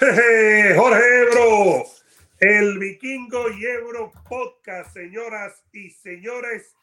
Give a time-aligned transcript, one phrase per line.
[0.76, 1.84] Jorge Ebro,
[2.38, 6.74] el Vikingo y Ebro Podcast, señoras y señores.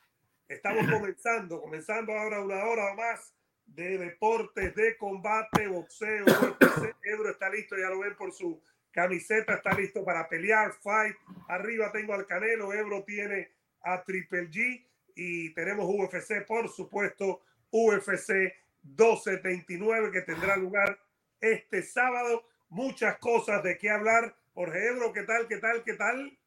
[0.47, 3.33] Estamos comenzando, comenzando ahora una hora o más
[3.65, 6.25] de deportes, de combate, boxeo.
[7.03, 8.61] Ebro está listo, ya lo ven por su
[8.91, 11.15] camiseta, está listo para pelear, fight.
[11.47, 13.49] Arriba tengo al Canelo, Ebro tiene
[13.81, 17.41] a Triple G y tenemos UFC, por supuesto,
[17.71, 18.53] UFC
[18.83, 20.99] 1229 que tendrá lugar
[21.41, 24.35] este sábado muchas cosas de qué hablar.
[24.53, 25.47] Jorge Ebro, ¿qué tal?
[25.47, 25.83] ¿Qué tal?
[25.83, 26.37] ¿Qué tal?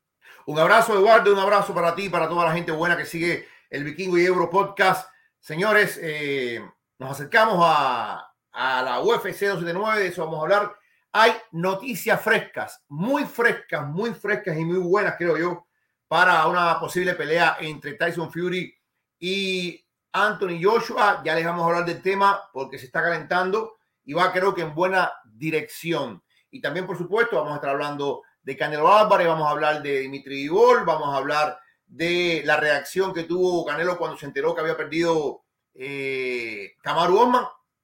[0.46, 3.84] Un abrazo, Eduardo, un abrazo para ti, para toda la gente buena que sigue el
[3.84, 5.08] Vikingo y Ebro Podcast.
[5.38, 6.60] Señores, eh,
[6.98, 10.76] nos acercamos a, a la UFC 279, de eso vamos a hablar.
[11.12, 15.66] Hay noticias frescas, muy frescas, muy frescas y muy buenas, creo yo,
[16.06, 18.76] para una posible pelea entre Tyson Fury
[19.18, 21.22] y Anthony Joshua.
[21.24, 24.62] Ya les vamos a hablar del tema porque se está calentando y va creo que
[24.62, 26.22] en buena dirección.
[26.50, 30.00] Y también, por supuesto, vamos a estar hablando de Canelo Álvarez, vamos a hablar de
[30.00, 34.60] Dimitri Vivol, vamos a hablar de la reacción que tuvo Canelo cuando se enteró que
[34.60, 35.42] había perdido
[35.74, 37.32] eh, Kamaru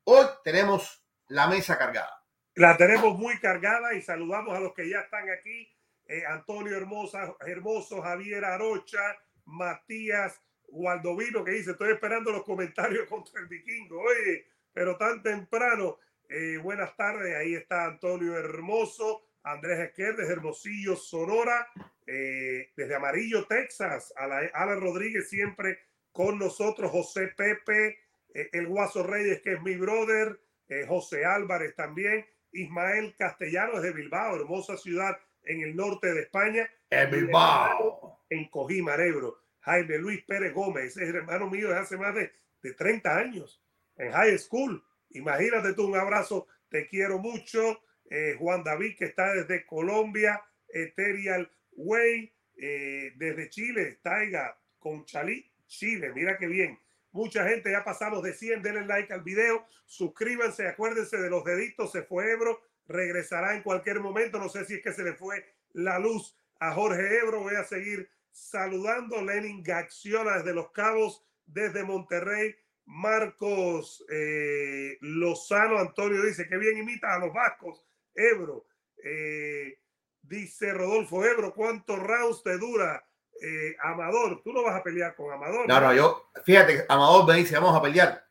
[0.04, 2.22] Hoy tenemos la mesa cargada.
[2.54, 5.68] La tenemos muy cargada y saludamos a los que ya están aquí.
[6.06, 9.00] Eh, Antonio Hermosa, Hermoso, Javier Arocha,
[9.46, 14.00] Matías Gualdovino, que dice, estoy esperando los comentarios contra el vikingo.
[14.00, 15.98] Oye, pero tan temprano.
[16.28, 21.69] Eh, buenas tardes, ahí está Antonio Hermoso, Andrés Esquer desde Hermosillo, Sonora,
[22.05, 25.78] eh, desde Amarillo, Texas, Alan Rodríguez siempre
[26.10, 27.98] con nosotros, José Pepe,
[28.34, 30.41] eh, el Guaso Reyes, que es mi brother,
[30.88, 36.69] José Álvarez también, Ismael Castellanos de Bilbao, hermosa ciudad en el norte de España.
[36.91, 38.24] En Bilbao.
[38.28, 39.38] En Cojímar, Ebro.
[39.60, 42.32] Jaime Luis Pérez Gómez, es hermano mío desde hace más de,
[42.62, 43.62] de 30 años
[43.97, 47.80] en high school Imagínate tú, un abrazo, te quiero mucho.
[48.08, 55.50] Eh, Juan David, que está desde Colombia, Eterial Way, eh, desde Chile, Taiga, con Chalí,
[55.66, 56.78] Chile, mira qué bien.
[57.12, 61.91] Mucha gente, ya pasamos de 100, denle like al video, suscríbanse, acuérdense de los deditos,
[61.92, 65.44] se fue Ebro, regresará en cualquier momento, no sé si es que se le fue
[65.72, 71.84] la luz a Jorge Ebro, voy a seguir saludando, Lenin Gaxiona desde Los Cabos, desde
[71.84, 72.54] Monterrey,
[72.86, 77.82] Marcos eh, Lozano Antonio dice que bien imita a los vascos.
[78.14, 78.66] Ebro.
[79.02, 79.78] Eh,
[80.22, 83.04] dice Rodolfo Ebro, ¿cuántos rounds te dura?
[83.41, 85.69] Eh, Amador, tú no vas a pelear con Amador.
[85.69, 88.25] No, no, yo, fíjate, Amador me dice, vamos a pelear.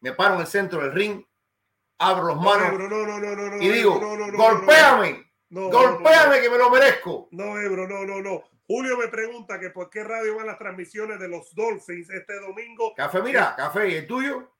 [0.00, 1.24] Me paro en el centro del ring,
[1.98, 6.70] abro los manos no, no, no, no, no, y digo, golpéame, golpéame que me lo
[6.70, 7.28] merezco.
[7.32, 8.44] No, Ebro, no, no, no.
[8.68, 12.94] Julio me pregunta que por qué radio van las transmisiones de los Dolphins este domingo.
[12.94, 14.52] Café, mira, café, ¿y el tuyo?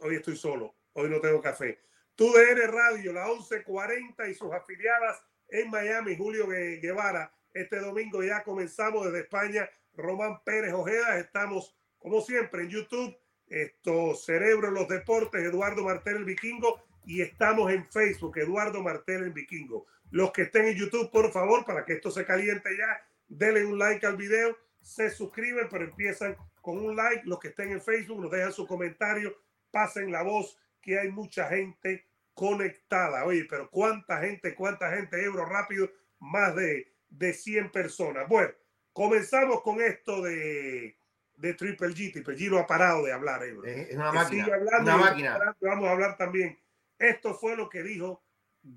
[0.00, 1.80] Hoy estoy solo, hoy no tengo café.
[2.14, 7.32] Tu DN Radio, la 1140 y sus afiliadas en Miami, Julio Guevara.
[7.54, 9.70] Este domingo ya comenzamos desde España.
[9.94, 13.16] Román Pérez Ojeda, estamos como siempre en YouTube.
[13.46, 16.82] Esto, Cerebro en los Deportes, Eduardo Martel el Vikingo.
[17.06, 19.86] Y estamos en Facebook, Eduardo Martel el Vikingo.
[20.12, 23.78] Los que estén en YouTube, por favor, para que esto se caliente ya, denle un
[23.78, 27.22] like al video, se suscriben, pero empiezan con un like.
[27.24, 29.34] Los que estén en Facebook, nos dejan su comentario,
[29.70, 33.24] pasen la voz, que hay mucha gente conectada.
[33.24, 38.28] Oye, pero cuánta gente, cuánta gente, Ebro rápido, más de, de 100 personas.
[38.28, 38.50] Bueno,
[38.92, 40.94] comenzamos con esto de,
[41.36, 42.12] de Triple G.
[42.12, 43.64] Triple G no ha parado de hablar, Ebro.
[43.64, 44.46] Es una máquina.
[44.78, 45.56] una máquina.
[45.62, 46.58] Vamos a hablar también.
[46.98, 48.22] Esto fue lo que dijo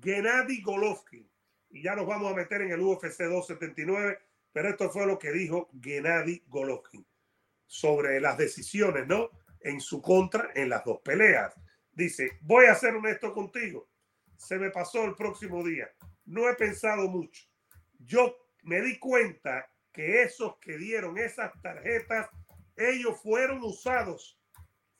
[0.00, 1.28] Gennady Golovkin.
[1.70, 4.18] Y ya nos vamos a meter en el UFC 279,
[4.52, 7.06] pero esto fue lo que dijo Gennady Golovkin
[7.66, 9.30] sobre las decisiones, ¿no?
[9.60, 11.54] En su contra en las dos peleas.
[11.92, 13.88] Dice, voy a ser honesto contigo.
[14.36, 15.90] Se me pasó el próximo día.
[16.24, 17.44] No he pensado mucho.
[17.98, 22.28] Yo me di cuenta que esos que dieron esas tarjetas,
[22.76, 24.38] ellos fueron usados,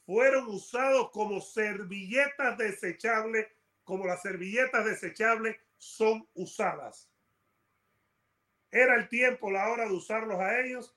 [0.06, 3.46] fueron usados como servilletas desechables
[3.86, 7.08] como las servilletas desechables son usadas.
[8.70, 10.94] Era el tiempo, la hora de usarlos a ellos,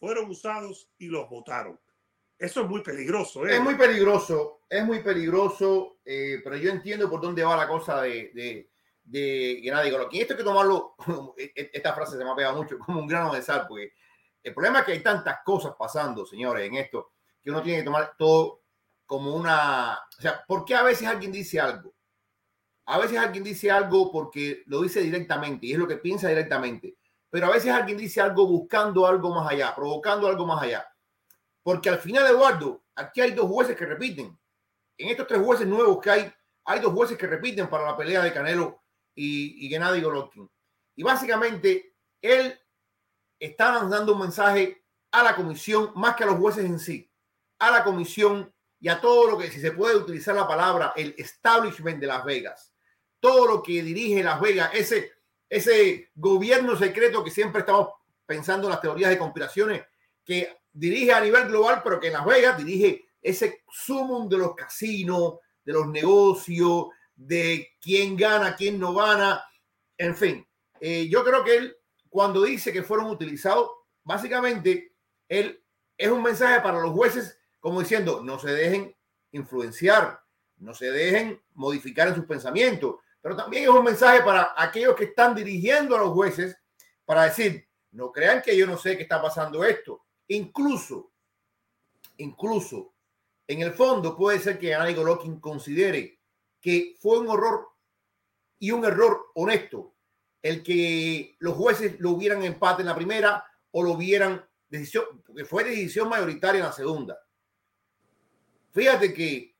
[0.00, 1.80] fueron usados y los votaron.
[2.36, 3.46] Eso es muy peligroso.
[3.46, 3.54] ¿eh?
[3.54, 8.02] Es muy peligroso, es muy peligroso, eh, pero yo entiendo por dónde va la cosa
[8.02, 8.70] de, de,
[9.04, 10.20] de Gennady Golovkin.
[10.20, 10.96] Esto hay que tomarlo,
[11.38, 13.92] e, e, esta frase se me ha pegado mucho, como un grano de sal, porque
[14.42, 17.84] el problema es que hay tantas cosas pasando, señores, en esto, que uno tiene que
[17.84, 18.64] tomar todo
[19.06, 20.00] como una...
[20.18, 21.94] O sea, ¿por qué a veces alguien dice algo?
[22.86, 26.96] A veces alguien dice algo porque lo dice directamente y es lo que piensa directamente,
[27.30, 30.86] pero a veces alguien dice algo buscando algo más allá, provocando algo más allá.
[31.62, 34.38] Porque al final, Eduardo, aquí hay dos jueces que repiten.
[34.98, 36.32] En estos tres jueces nuevos que hay,
[36.64, 38.82] hay dos jueces que repiten para la pelea de Canelo
[39.14, 40.48] y, y Gennady Golovkin.
[40.94, 42.58] Y básicamente él
[43.38, 47.10] está dando un mensaje a la comisión, más que a los jueces en sí,
[47.58, 51.14] a la comisión y a todo lo que, si se puede utilizar la palabra, el
[51.16, 52.73] establishment de Las Vegas,
[53.24, 55.12] todo lo que dirige Las Vegas, ese,
[55.48, 57.88] ese gobierno secreto que siempre estamos
[58.26, 59.82] pensando en las teorías de conspiraciones,
[60.22, 64.54] que dirige a nivel global, pero que en Las Vegas dirige ese sumum de los
[64.54, 69.42] casinos, de los negocios, de quién gana, quién no gana,
[69.96, 70.46] en fin.
[70.78, 71.76] Eh, yo creo que él,
[72.10, 73.70] cuando dice que fueron utilizados,
[74.02, 74.92] básicamente,
[75.30, 75.64] él
[75.96, 78.94] es un mensaje para los jueces, como diciendo, no se dejen
[79.32, 80.20] influenciar,
[80.58, 85.04] no se dejen modificar en sus pensamientos, pero también es un mensaje para aquellos que
[85.04, 86.58] están dirigiendo a los jueces
[87.06, 90.04] para decir, no crean que yo no sé qué está pasando esto.
[90.28, 91.10] Incluso,
[92.18, 92.92] incluso,
[93.46, 96.20] en el fondo puede ser que Andy Golovkin considere
[96.60, 97.70] que fue un horror
[98.58, 99.94] y un error honesto
[100.42, 105.46] el que los jueces lo hubieran empate en la primera o lo hubieran decisión, porque
[105.46, 107.18] fue decisión mayoritaria en la segunda.
[108.72, 109.53] Fíjate que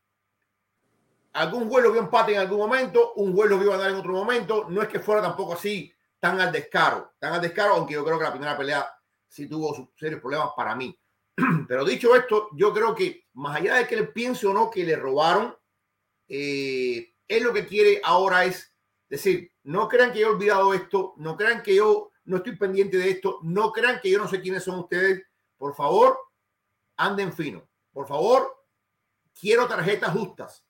[1.35, 4.13] algún juez lo vio empate en algún momento, un juez lo vio ganar en otro
[4.13, 8.05] momento, no es que fuera tampoco así tan al descaro, tan al descaro, aunque yo
[8.05, 8.89] creo que la primera pelea
[9.29, 10.99] sí tuvo serios problemas para mí.
[11.69, 14.85] Pero dicho esto, yo creo que más allá de que le piense o no que
[14.85, 15.55] le robaron,
[16.29, 18.73] eh, él lo que quiere ahora es
[19.09, 22.97] decir, no crean que yo he olvidado esto, no crean que yo no estoy pendiente
[22.97, 25.23] de esto, no crean que yo no sé quiénes son ustedes.
[25.57, 26.19] Por favor,
[26.97, 27.69] anden fino.
[27.93, 28.65] Por favor,
[29.39, 30.65] quiero tarjetas justas,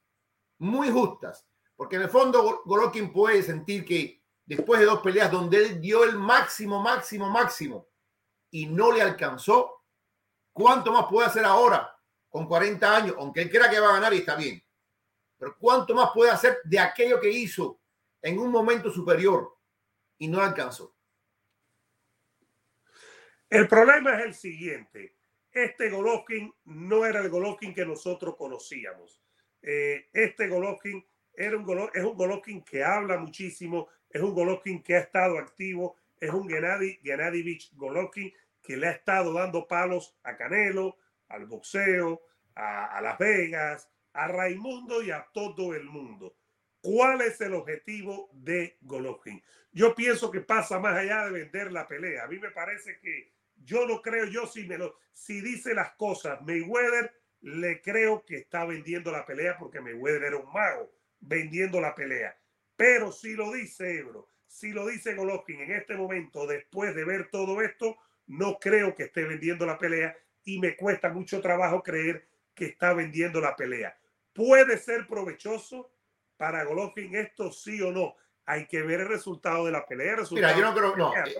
[0.59, 1.47] muy justas,
[1.77, 6.05] porque en el fondo Golovkin puede sentir que después de dos peleas donde él dio
[6.05, 7.89] el máximo, máximo, máximo
[8.51, 9.85] y no le alcanzó,
[10.53, 11.99] ¿cuánto más puede hacer ahora
[12.29, 13.17] con 40 años?
[13.19, 14.63] Aunque él crea que va a ganar y está bien.
[15.37, 17.81] Pero ¿cuánto más puede hacer de aquello que hizo
[18.23, 19.57] en un momento superior
[20.19, 20.95] y no alcanzó?
[23.51, 25.17] El problema es el siguiente.
[25.51, 29.24] Este Golovkin no era el Golovkin que nosotros conocíamos.
[29.67, 31.03] Eh, este Golovkin
[31.33, 35.97] era un es un Golovkin que habla muchísimo, es un Golovkin que ha estado activo,
[36.21, 38.31] es un Gennady, Gennady Golovkin
[38.63, 42.23] que le ha estado dando palos a Canelo, al boxeo,
[42.55, 46.37] a, Las Vegas, a Raimundo y a todo el mundo.
[46.83, 49.43] ¿Cuál es el objetivo de Golovkin?
[49.73, 52.25] Yo pienso que pasa más allá de vender la pelea.
[52.25, 55.95] A mí me parece que yo no creo, yo si me lo, si dice las
[55.95, 57.11] cosas, Mayweather
[57.45, 62.35] le creo que está vendiendo la pelea porque Mayweather era un mago vendiendo la pelea.
[62.75, 67.29] Pero si lo dice Ebro, si lo dice Golovkin en este momento, después de ver
[67.31, 67.99] todo esto,
[68.29, 72.95] no creo que esté vendiendo la pelea y me cuesta mucho trabajo creer que está
[72.95, 73.95] vendiendo la pelea.
[74.33, 75.91] Puede ser provechoso
[76.39, 78.17] para Golovkin esto sí o no.
[78.47, 80.17] Hay que ver el resultado de la pelea.
[80.31, 81.15] Mira, yo no creo, no.
[81.15, 81.37] Eh,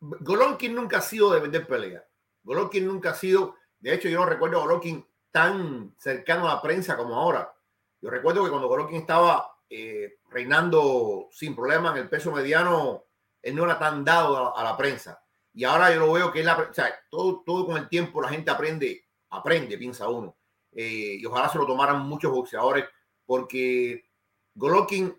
[0.00, 2.04] Golovkin nunca ha sido de vender pelea.
[2.44, 5.04] Golovkin nunca ha sido, de hecho yo no recuerdo a Golovkin
[5.38, 7.52] tan cercano a la prensa como ahora.
[8.00, 13.04] Yo recuerdo que cuando Golovkin estaba eh, reinando sin problema en el peso mediano,
[13.40, 15.22] él no era tan dado a, la prensa.
[15.54, 16.66] Y ahora yo lo veo que él, o
[17.08, 20.36] todo, todo con el tiempo la gente aprende, aprende, piensa uno.
[20.72, 22.86] Eh, y ojalá se lo tomaran muchos boxeadores,
[23.24, 24.10] porque
[24.56, 25.16] Golovkin,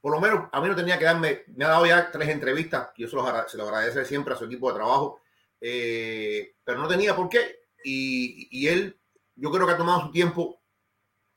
[0.00, 2.90] por lo menos a mí no tenía que darme, me ha dado ya tres entrevistas,
[2.96, 3.16] yo se
[3.48, 5.20] se lo agradece siempre a su equipo de trabajo,
[5.60, 7.61] eh, pero no tenía por qué.
[7.84, 8.98] Y, él,
[9.34, 10.62] yo creo que ha tomado su tiempo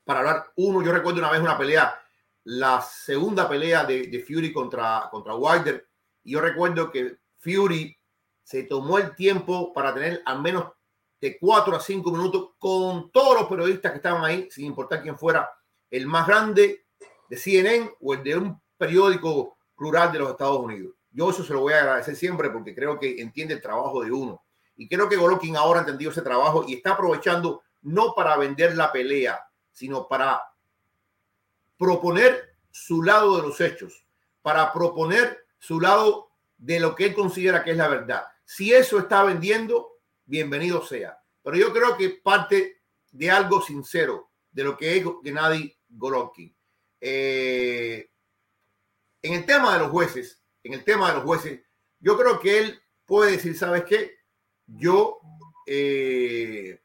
[0.04, 0.52] para hablar.
[0.56, 1.98] Uno, yo recuerdo una vez una pelea,
[2.44, 5.88] la segunda pelea de, Fury contra, contra Wilder.
[6.24, 7.96] Y yo recuerdo que Fury
[8.42, 10.72] se tomó el tiempo para tener al menos
[11.20, 15.18] de cuatro a cinco minutos con todos los periodistas que estaban ahí, sin importar quién
[15.18, 15.50] fuera
[15.90, 16.86] el más grande
[17.28, 20.94] de CNN o el de un periódico plural de los Estados Unidos.
[21.10, 24.12] Yo eso se lo voy a agradecer siempre porque creo que entiende el trabajo de
[24.12, 24.44] uno.
[24.76, 28.76] Y creo que Golovkin ahora ha entendido ese trabajo y está aprovechando no para vender
[28.76, 30.42] la pelea, sino para
[31.78, 34.06] proponer su lado de los hechos,
[34.42, 38.26] para proponer su lado de lo que él considera que es la verdad.
[38.44, 41.18] Si eso está vendiendo, bienvenido sea.
[41.42, 46.54] Pero yo creo que parte de algo sincero, de lo que es Gennady Golovkin.
[47.00, 48.10] Eh,
[49.22, 51.60] en el tema de los jueces, en el tema de los jueces,
[52.00, 54.15] yo creo que él puede decir, ¿sabes qué?
[54.66, 55.20] Yo
[55.66, 56.80] eh,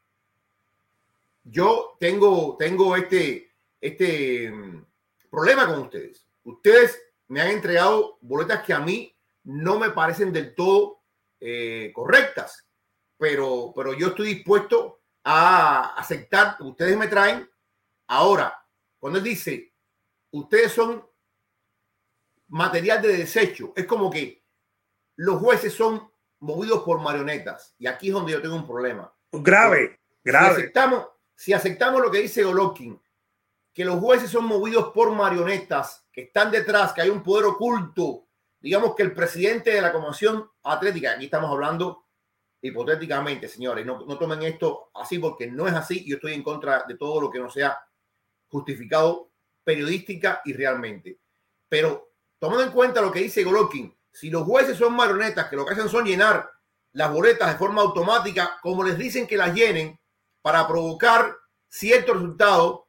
[1.44, 4.84] yo tengo, tengo este, este mm,
[5.30, 6.26] problema con ustedes.
[6.44, 11.02] Ustedes me han entregado boletas que a mí no me parecen del todo
[11.40, 12.68] eh, correctas,
[13.16, 17.48] pero, pero yo estoy dispuesto a aceptar ustedes me traen.
[18.08, 18.54] Ahora,
[18.98, 19.72] cuando él dice,
[20.30, 21.04] ustedes son
[22.48, 23.72] material de desecho.
[23.74, 24.44] Es como que
[25.16, 26.11] los jueces son
[26.42, 27.74] movidos por marionetas.
[27.78, 29.12] Y aquí es donde yo tengo un problema.
[29.30, 30.54] Grave, grave.
[30.54, 33.00] Si aceptamos, si aceptamos lo que dice Golovkin,
[33.72, 38.26] que los jueces son movidos por marionetas, que están detrás, que hay un poder oculto,
[38.60, 42.06] digamos que el presidente de la Comisión Atlética, aquí estamos hablando
[42.60, 46.04] hipotéticamente, señores, no, no tomen esto así porque no es así.
[46.04, 47.78] Yo estoy en contra de todo lo que no sea
[48.48, 49.30] justificado
[49.64, 51.18] periodística y realmente.
[51.68, 55.64] Pero tomando en cuenta lo que dice Golovkin, si los jueces son marionetas que lo
[55.64, 56.50] que hacen son llenar
[56.92, 59.98] las boletas de forma automática, como les dicen que las llenen,
[60.42, 61.34] para provocar
[61.66, 62.88] cierto resultado,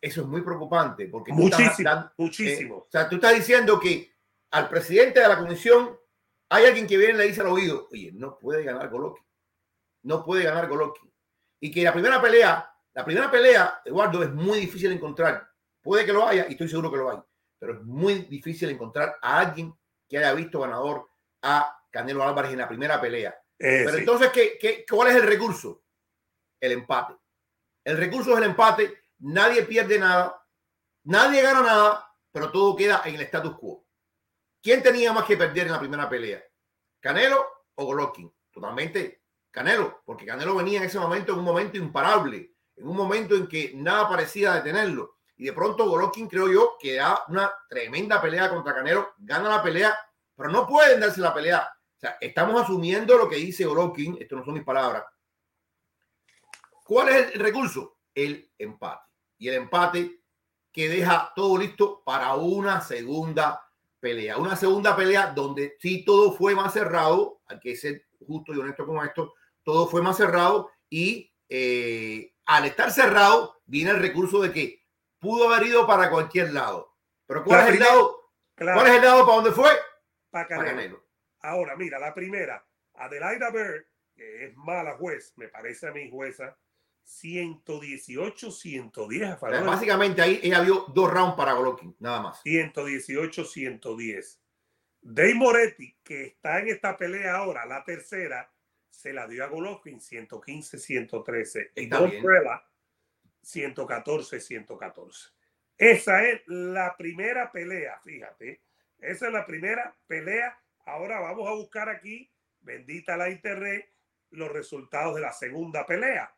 [0.00, 1.08] eso es muy preocupante.
[1.08, 2.76] Porque muchísimo, muchísimo.
[2.76, 4.14] Eh, o sea, tú estás diciendo que
[4.52, 5.98] al presidente de la comisión
[6.50, 9.26] hay alguien que viene y le dice al oído, oye, no puede ganar Golovkin.
[10.02, 11.12] No puede ganar Golovkin.
[11.58, 15.48] Y que la primera pelea, la primera pelea, Eduardo, es muy difícil de encontrar.
[15.80, 17.18] Puede que lo haya y estoy seguro que lo hay
[17.62, 19.72] pero es muy difícil encontrar a alguien
[20.08, 21.08] que haya visto ganador
[21.42, 23.40] a Canelo Álvarez en la primera pelea.
[23.56, 25.84] Eh, pero entonces, ¿qué, ¿qué, cuál es el recurso?
[26.60, 27.14] El empate.
[27.84, 29.02] El recurso es el empate.
[29.20, 30.44] Nadie pierde nada.
[31.04, 33.86] Nadie gana nada, pero todo queda en el status quo.
[34.60, 36.42] ¿Quién tenía más que perder en la primera pelea?
[36.98, 38.34] ¿Canelo o Golovkin?
[38.50, 43.36] Totalmente Canelo, porque Canelo venía en ese momento en un momento imparable, en un momento
[43.36, 45.20] en que nada parecía detenerlo.
[45.42, 49.60] Y de pronto Golovkin, creo yo, que da una tremenda pelea contra Canelo, gana la
[49.60, 49.92] pelea,
[50.36, 51.68] pero no pueden darse la pelea.
[51.96, 55.02] O sea, estamos asumiendo lo que dice Golovkin, esto no son mis palabras.
[56.84, 57.98] ¿Cuál es el recurso?
[58.14, 59.02] El empate.
[59.38, 60.20] Y el empate
[60.70, 63.68] que deja todo listo para una segunda
[63.98, 64.36] pelea.
[64.36, 68.86] Una segunda pelea donde sí todo fue más cerrado, hay que ser justo y honesto
[68.86, 69.34] con esto,
[69.64, 74.81] todo fue más cerrado y eh, al estar cerrado viene el recurso de que
[75.22, 76.94] pudo haber ido para cualquier lado.
[77.26, 79.70] Pero ¿cuál, es el, lado, ¿cuál es el lado para dónde fue?
[80.28, 81.02] Para Canelo.
[81.40, 86.58] Ahora, mira, la primera, Adelaida Bird, que es mala juez, me parece a mi jueza,
[87.04, 92.42] 118, 110 Básicamente ahí ella vio dos rounds para Golovkin, nada más.
[92.42, 94.42] 118, 110.
[95.00, 98.52] Dave Moretti, que está en esta pelea ahora, la tercera,
[98.88, 101.72] se la dio a Golovkin 115, 113.
[101.76, 102.10] y Don
[103.42, 105.30] 114, 114.
[105.76, 108.62] Esa es la primera pelea, fíjate.
[108.98, 110.58] Esa es la primera pelea.
[110.86, 112.30] Ahora vamos a buscar aquí,
[112.60, 113.90] bendita la internet,
[114.30, 116.34] los resultados de la segunda pelea.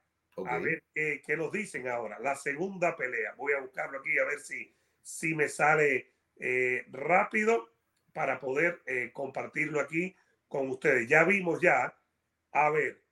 [0.47, 2.19] A ver qué nos dicen ahora.
[2.19, 3.35] La segunda pelea.
[3.37, 7.71] Voy a buscarlo aquí a ver si, si me sale eh, rápido
[8.13, 10.17] para poder eh, compartirlo aquí
[10.49, 11.09] con ustedes.
[11.09, 11.97] Ya vimos ya.
[12.53, 13.04] A ver,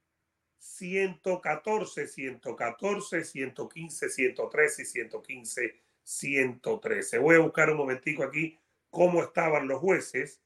[0.62, 7.18] 114, 114, 115, 113 y 115, 113.
[7.18, 10.40] Voy a buscar un momentico aquí cómo estaban los jueces.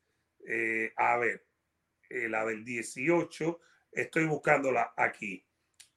[0.49, 1.45] Eh, a ver,
[2.09, 3.61] eh, la del 18,
[3.93, 5.45] estoy buscándola aquí,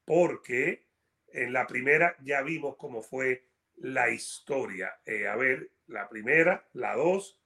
[0.03, 0.85] porque
[1.29, 3.45] en la primera ya vimos cómo fue
[3.77, 4.99] la historia.
[5.05, 7.39] Eh, a ver, la primera, la dos,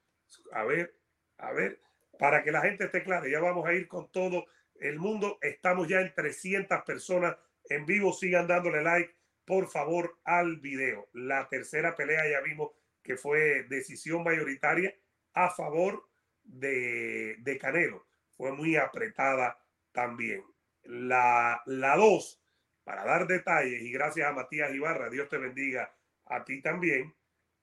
[0.51, 0.97] a ver,
[1.37, 1.79] a ver,
[2.17, 4.47] para que la gente esté clara, ya vamos a ir con todo
[4.83, 5.37] el mundo.
[5.41, 7.35] Estamos ya en 300 personas
[7.69, 8.13] en vivo.
[8.13, 11.09] Sigan dándole like, por favor, al video.
[11.13, 12.71] La tercera pelea ya vimos
[13.01, 14.93] que fue decisión mayoritaria
[15.33, 16.07] a favor
[16.43, 18.05] de, de Canelo.
[18.37, 19.57] Fue muy apretada
[19.91, 20.43] también.
[20.83, 22.41] La, la dos,
[22.83, 25.93] para dar detalles, y gracias a Matías Ibarra, Dios te bendiga
[26.25, 27.13] a ti también.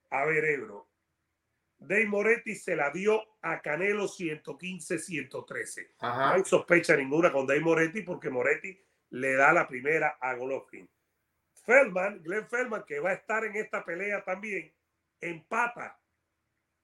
[0.09, 0.90] A ver, Ebro,
[1.81, 5.95] Dave Moretti se la dio a Canelo 115-113.
[5.99, 10.87] No hay sospecha ninguna con Dave Moretti porque Moretti le da la primera a Golovkin.
[11.65, 14.71] Feldman, Glenn Feldman, que va a estar en esta pelea también,
[15.19, 15.99] empata.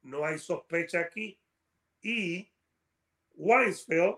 [0.01, 1.39] No hay sospecha aquí.
[2.01, 2.51] Y
[3.35, 4.17] Weinsfeld,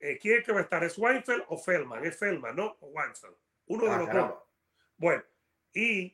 [0.00, 0.82] eh, ¿quién es que va a estar?
[0.82, 2.04] ¿Es Weinfeld o Feldman?
[2.04, 2.76] Es Feldman, ¿no?
[2.80, 3.36] O Weinfeld.
[3.66, 4.42] Uno de ah, los dos.
[4.96, 5.22] Bueno,
[5.72, 6.12] y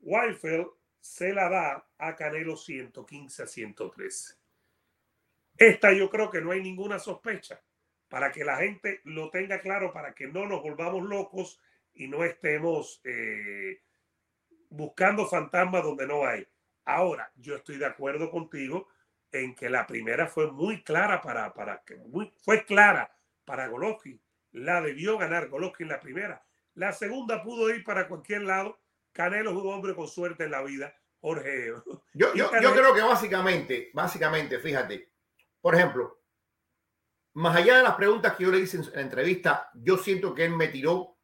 [0.00, 0.66] Weinfeld
[1.00, 4.34] se la da a Canelo 115 a 113.
[5.56, 7.60] Esta yo creo que no hay ninguna sospecha
[8.08, 11.60] para que la gente lo tenga claro, para que no nos volvamos locos
[11.94, 13.82] y no estemos eh,
[14.68, 16.46] buscando fantasmas donde no hay.
[16.84, 18.88] Ahora, yo estoy de acuerdo contigo
[19.32, 21.82] en que la primera fue muy clara para, para
[22.42, 23.14] fue clara
[23.44, 24.20] para Golovkin.
[24.52, 26.44] La debió ganar Golovkin la primera.
[26.74, 28.80] La segunda pudo ir para cualquier lado
[29.12, 31.72] Canelo es un hombre con suerte en la vida, Jorge.
[32.14, 35.12] Yo, yo, yo creo que básicamente, básicamente, fíjate,
[35.60, 36.20] por ejemplo,
[37.34, 40.44] más allá de las preguntas que yo le hice en la entrevista, yo siento que
[40.44, 41.16] él me tiró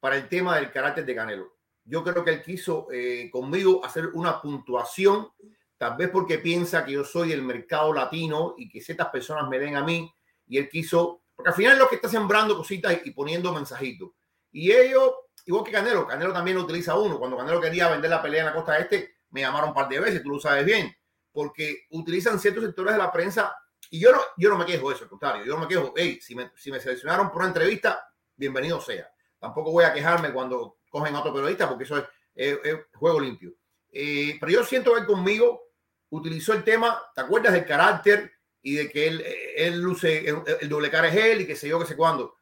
[0.00, 1.58] para el tema del carácter de Canelo.
[1.84, 5.28] yo creo que él quiso eh, conmigo hacer una puntuación,
[5.76, 9.58] tal vez porque piensa que yo soy el mercado latino y que ciertas personas me
[9.58, 10.12] den a mí,
[10.46, 14.10] y él quiso, porque al final es lo que está sembrando cositas y poniendo mensajitos.
[14.52, 15.12] Y ellos,
[15.48, 17.18] igual que Canelo, Canelo también lo utiliza uno.
[17.18, 19.98] Cuando Canelo quería vender la pelea en la costa este, me llamaron un par de
[19.98, 20.94] veces, tú lo sabes bien,
[21.32, 23.56] porque utilizan ciertos sectores de la prensa
[23.90, 25.94] y yo no, yo no me quejo de eso, al contrario, yo no me quejo,
[25.96, 29.10] hey, si me, si me seleccionaron por una entrevista, bienvenido sea.
[29.38, 32.58] Tampoco voy a quejarme cuando cogen a otro periodista porque eso es,
[32.92, 33.54] juego limpio.
[33.90, 35.62] Eh, pero yo siento que conmigo
[36.10, 39.24] utilizó el tema, ¿te acuerdas del carácter y de que él,
[39.56, 42.34] él luce, el, doble cara es él y que sé yo, que sé cuándo?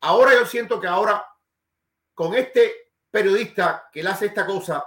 [0.00, 1.24] Ahora yo siento que ahora
[2.14, 2.72] con este
[3.10, 4.84] periodista que le hace esta cosa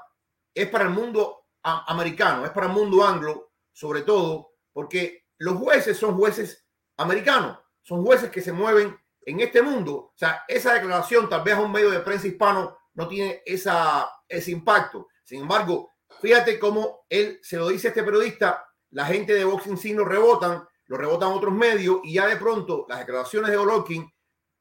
[0.53, 5.97] es para el mundo americano, es para el mundo anglo, sobre todo, porque los jueces
[5.97, 6.65] son jueces
[6.97, 9.95] americanos, son jueces que se mueven en este mundo.
[9.95, 14.09] O sea, esa declaración tal vez a un medio de prensa hispano no tiene esa,
[14.27, 15.07] ese impacto.
[15.23, 19.77] Sin embargo, fíjate cómo él se lo dice a este periodista, la gente de Boxing
[19.77, 24.09] Sin lo rebotan, lo rebotan otros medios y ya de pronto las declaraciones de Olokin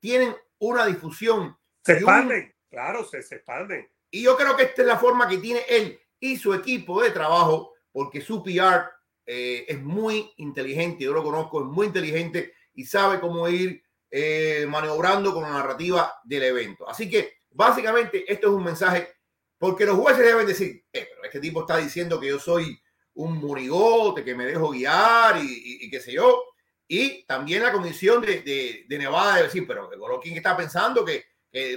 [0.00, 1.56] tienen una difusión.
[1.84, 3.88] Se expanden, claro, se, se expanden.
[4.10, 7.10] Y yo creo que esta es la forma que tiene él y su equipo de
[7.10, 8.90] trabajo, porque su PR
[9.26, 14.66] eh, es muy inteligente, yo lo conozco, es muy inteligente y sabe cómo ir eh,
[14.68, 16.88] maniobrando con la narrativa del evento.
[16.88, 19.08] Así que básicamente esto es un mensaje,
[19.56, 22.76] porque los jueces deben decir, eh, pero este tipo está diciendo que yo soy
[23.14, 26.42] un monigote, que me dejo guiar y, qué sé yo.
[26.88, 28.42] Y también la comisión de,
[28.88, 29.88] de, Nevada debe decir, pero
[30.20, 31.24] ¿quién está pensando que,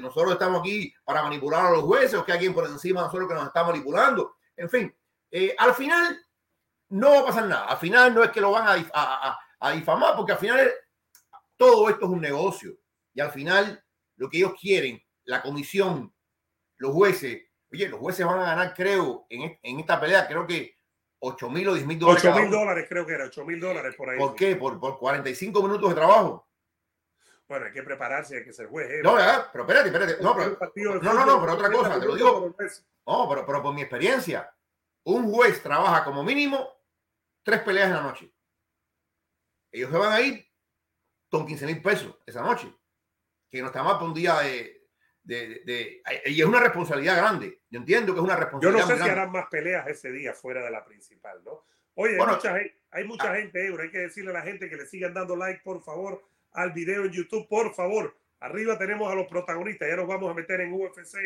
[0.02, 3.30] nosotros estamos aquí para manipular a los jueces o que alguien por encima de nosotros
[3.30, 4.38] que nos está manipulando?
[4.56, 4.96] En fin,
[5.32, 6.20] eh, al final
[6.90, 7.66] no va a pasar nada.
[7.66, 10.72] Al final no es que lo van a, a, a difamar, porque al final
[11.56, 12.78] todo esto es un negocio.
[13.14, 13.84] Y al final
[14.16, 16.14] lo que ellos quieren, la comisión,
[16.78, 20.76] los jueces, oye, los jueces van a ganar, creo, en, en esta pelea, creo que
[21.20, 22.26] 8 mil o 10 mil dólares.
[22.26, 24.20] 8 mil dólares, creo que era, 8 mil dólares por ahí.
[24.20, 24.56] ¿Por qué?
[24.56, 26.48] Por, por 45 minutos de trabajo.
[27.48, 28.90] Bueno, hay que prepararse, hay que ser juez.
[28.92, 29.02] ¿eh?
[29.04, 29.16] No,
[29.52, 30.22] pero espérate, espérate.
[30.22, 32.56] No, no, no, no, pero otra cosa, te lo digo.
[33.06, 34.54] No, pero, pero por mi experiencia,
[35.06, 36.70] un juez trabaja como mínimo
[37.44, 38.34] tres peleas en la noche.
[39.72, 40.46] Ellos se van a ir
[41.30, 42.74] con 15 mil pesos esa noche,
[43.50, 44.90] que no está mal para un día de,
[45.24, 47.62] de, de, Y es una responsabilidad grande.
[47.70, 50.34] Yo entiendo que es una responsabilidad Yo no sé si harán más peleas ese día
[50.34, 51.66] fuera de la principal, ¿no?
[51.96, 53.36] Oye, hay mucha, gente, hay mucha ah.
[53.36, 53.84] gente, Euro.
[53.84, 56.22] Hay que decirle a la gente que le sigan dando like, por favor,
[56.54, 58.16] al video en YouTube, por favor.
[58.40, 59.90] Arriba tenemos a los protagonistas.
[59.90, 61.18] Ya nos vamos a meter en UFC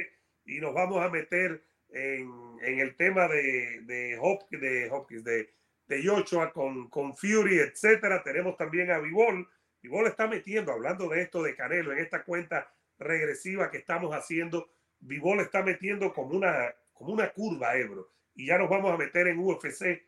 [0.46, 5.54] y nos vamos a meter en, en el tema de, de, Hopkins, de, Hopkins, de,
[5.88, 8.24] de con, con Fury, etcétera.
[8.24, 9.48] Tenemos también a Vivol.
[9.82, 14.70] Vivol está metiendo, hablando de esto de Canelo, en esta cuenta regresiva que estamos haciendo.
[15.00, 18.10] Vivol está metiendo como una, como una curva, Ebro.
[18.36, 20.04] Y ya nos vamos a meter en UFC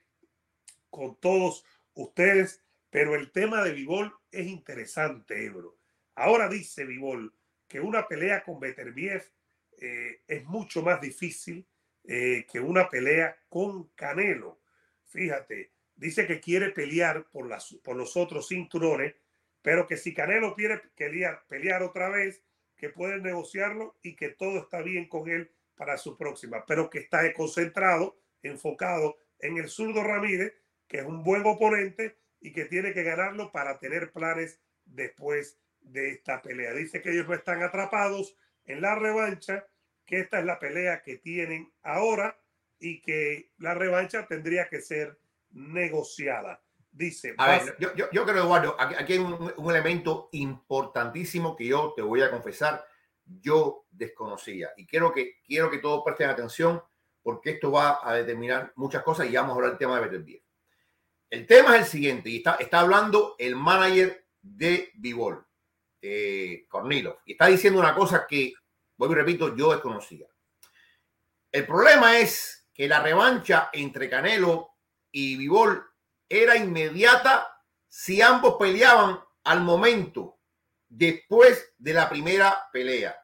[0.89, 2.63] con todos ustedes.
[2.93, 5.79] Pero el tema de Vivol es interesante, Ebro.
[6.13, 7.34] Ahora dice Vivol
[7.67, 9.23] que una pelea con Beterbiev
[9.79, 11.67] eh, es mucho más difícil
[12.03, 14.62] eh, que una pelea con Canelo.
[15.08, 19.15] Fíjate, dice que quiere pelear por, las, por los otros cinturones,
[19.63, 22.43] pero que si Canelo quiere pelear, pelear otra vez,
[22.77, 26.99] que puede negociarlo y que todo está bien con él para su próxima, pero que
[26.99, 30.53] está concentrado, enfocado en el zurdo Ramírez,
[30.88, 36.10] que es un buen oponente y que tiene que ganarlo para tener planes después de
[36.10, 36.73] esta pelea.
[36.73, 39.65] Dice que ellos no están atrapados en la revancha,
[40.06, 42.38] que esta es la pelea que tienen ahora
[42.79, 45.17] y que la revancha tendría que ser
[45.51, 46.62] negociada.
[46.91, 47.34] Dice.
[47.38, 52.21] A ver, yo, yo, creo, Eduardo, aquí, hay un, elemento importantísimo que yo te voy
[52.21, 52.86] a confesar,
[53.25, 54.71] yo desconocía.
[54.75, 56.84] Y quiero que, quiero que todos presten atención
[57.21, 60.43] porque esto va a determinar muchas cosas y vamos a hablar del tema de Beterbiev.
[61.34, 65.43] El tema es el siguiente, y está, está hablando el manager de Vivol,
[66.00, 68.54] eh, Cornilov, y está diciendo una cosa que,
[68.96, 70.28] vuelvo y repito, yo desconocía.
[71.52, 74.76] El problema es que la revancha entre Canelo
[75.12, 75.84] y Vivol
[76.30, 77.52] era inmediata
[77.88, 80.39] si ambos peleaban al momento
[80.88, 83.19] después de la primera pelea.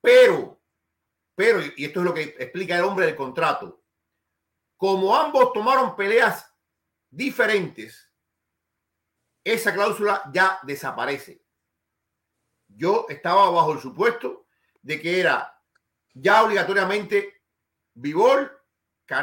[0.00, 0.60] Pero,
[1.36, 3.84] pero, y esto es lo que explica el hombre del contrato,
[4.76, 6.47] como ambos tomaron peleas
[7.18, 8.08] diferentes,
[9.42, 11.42] esa cláusula ya desaparece.
[12.68, 14.46] Yo estaba bajo el supuesto
[14.80, 15.60] de que era
[16.14, 17.42] ya obligatoriamente
[17.94, 18.50] Vivol,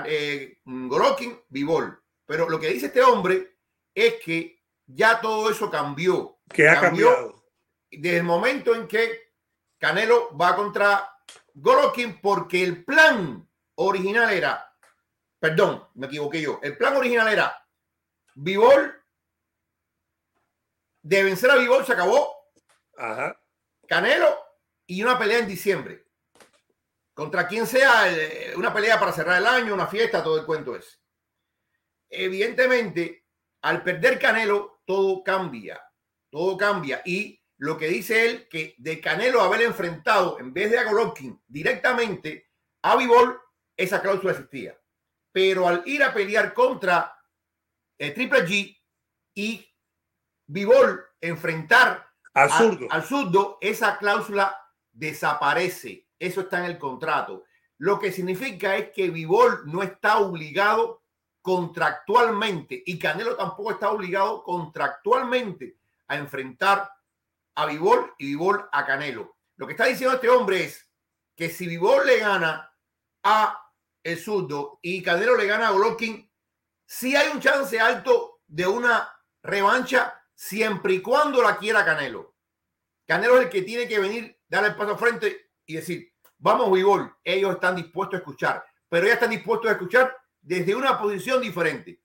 [0.08, 2.04] eh, Gorokin, Vivol.
[2.26, 3.60] Pero lo que dice este hombre
[3.94, 6.40] es que ya todo eso cambió.
[6.50, 7.46] Que ha cambiado.
[7.90, 9.32] Desde el momento en que
[9.78, 11.10] Canelo va contra
[11.54, 14.76] Golovkin porque el plan original era,
[15.40, 17.65] perdón, me equivoqué yo, el plan original era
[18.36, 18.94] Vivol,
[21.02, 22.36] de vencer a Vivol se acabó.
[22.98, 23.40] Ajá.
[23.88, 24.38] Canelo
[24.86, 26.06] y una pelea en diciembre.
[27.14, 30.76] Contra quien sea, eh, una pelea para cerrar el año, una fiesta, todo el cuento
[30.76, 31.02] es.
[32.10, 33.26] Evidentemente,
[33.62, 35.82] al perder Canelo, todo cambia.
[36.30, 37.02] Todo cambia.
[37.06, 41.42] Y lo que dice él, que de Canelo haber enfrentado, en vez de a Golovkin,
[41.48, 42.50] directamente
[42.82, 43.40] a Vivol,
[43.78, 44.78] esa cláusula existía.
[45.32, 47.15] Pero al ir a pelear contra
[47.98, 48.78] el Triple G
[49.34, 49.66] y
[50.48, 52.88] Vivol enfrentar al zurdo.
[52.90, 54.56] al zurdo, esa cláusula
[54.92, 56.08] desaparece.
[56.20, 57.44] Eso está en el contrato.
[57.78, 61.04] Lo que significa es que Vivol no está obligado
[61.42, 65.78] contractualmente y Canelo tampoco está obligado contractualmente
[66.08, 66.90] a enfrentar
[67.56, 69.36] a Vivol y Vivol a Canelo.
[69.58, 70.90] Lo que está diciendo este hombre es
[71.36, 72.74] que si Vivol le gana
[73.24, 73.62] a
[74.04, 76.30] el zurdo y Canelo le gana a Golovkin,
[76.86, 79.10] sí hay un chance alto de una
[79.42, 82.36] revancha siempre y cuando la quiera Canelo.
[83.06, 86.72] Canelo es el que tiene que venir, darle el paso al frente y decir, vamos,
[86.72, 91.42] Vivol, ellos están dispuestos a escuchar, pero ellos están dispuestos a escuchar desde una posición
[91.42, 92.02] diferente,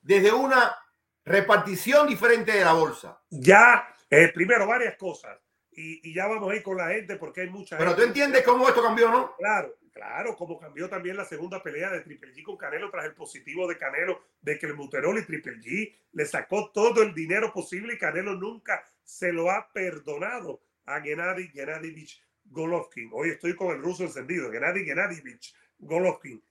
[0.00, 0.76] desde una
[1.24, 3.20] repartición diferente de la bolsa.
[3.30, 5.38] Ya, eh, primero, varias cosas.
[5.70, 8.02] Y, y, ya vamos a ir con la gente porque hay mucha Pero gente.
[8.02, 9.36] tú entiendes cómo esto cambió, ¿no?
[9.36, 13.14] Claro, claro, como cambió también la segunda pelea de Triple G con Canelo tras el
[13.14, 17.50] positivo de Canelo de que el Muterol y Triple G le sacó todo el dinero
[17.50, 23.08] posible y Canelo nunca se lo ha perdonado a Gennady Gennadivich Golovkin.
[23.10, 26.44] Hoy estoy con el ruso encendido, Gennady Gennadivich Golovkin.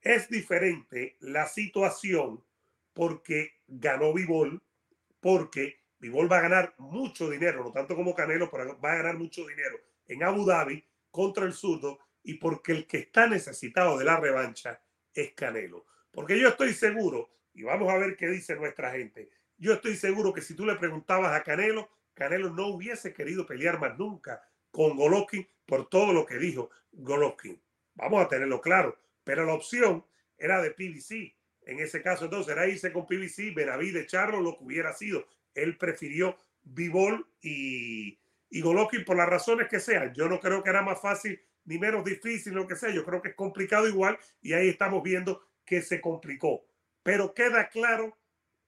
[0.00, 2.40] Es diferente la situación
[2.94, 4.62] porque ganó Vivol,
[5.18, 9.18] porque Vivol va a ganar mucho dinero, no tanto como Canelo, pero va a ganar
[9.18, 14.04] mucho dinero en Abu Dhabi contra el zurdo y porque el que está necesitado de
[14.04, 14.80] la revancha
[15.14, 15.86] es Canelo.
[16.10, 20.32] Porque yo estoy seguro, y vamos a ver qué dice nuestra gente, yo estoy seguro
[20.32, 24.96] que si tú le preguntabas a Canelo, Canelo no hubiese querido pelear más nunca con
[24.96, 27.60] Golovkin por todo lo que dijo Golovkin.
[27.94, 30.04] Vamos a tenerlo claro, pero la opción
[30.36, 31.32] era de PBC.
[31.62, 35.28] En ese caso, entonces era irse con PBC, Benavides, Charlo, lo que hubiera sido.
[35.54, 38.18] Él prefirió Bivol y,
[38.50, 40.12] y Golovkin por las razones que sean.
[40.12, 42.90] Yo no creo que era más fácil ni menos difícil, lo que sea.
[42.90, 46.64] Yo creo que es complicado igual y ahí estamos viendo que se complicó.
[47.02, 48.16] Pero queda claro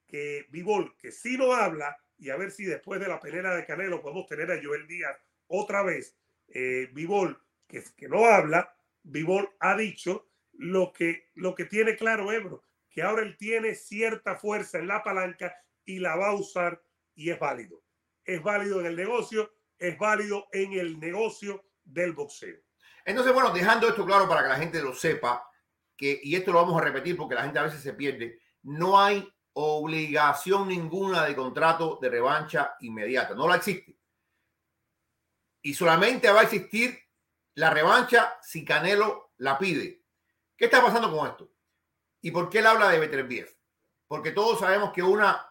[0.07, 3.65] que Bivol, que sí no habla, y a ver si después de la pelea de
[3.65, 6.17] Canelo podemos tener a Joel Díaz otra vez.
[6.49, 12.33] Eh, Bivol, que, que no habla, Bivol ha dicho lo que, lo que tiene claro
[12.33, 16.83] Ebro, que ahora él tiene cierta fuerza en la palanca y la va a usar
[17.15, 17.83] y es válido.
[18.25, 22.59] Es válido en el negocio, es válido en el negocio del boxeo.
[23.09, 25.51] Entonces, bueno, dejando esto claro para que la gente lo sepa,
[25.97, 29.01] que, y esto lo vamos a repetir porque la gente a veces se pierde, no
[29.01, 33.99] hay obligación ninguna de contrato de revancha inmediata, no la existe.
[35.63, 36.99] Y solamente va a existir
[37.55, 40.05] la revancha si Canelo la pide.
[40.55, 41.51] ¿Qué está pasando con esto?
[42.21, 43.49] ¿Y por qué él habla de Beterbiev?
[44.07, 45.51] Porque todos sabemos que una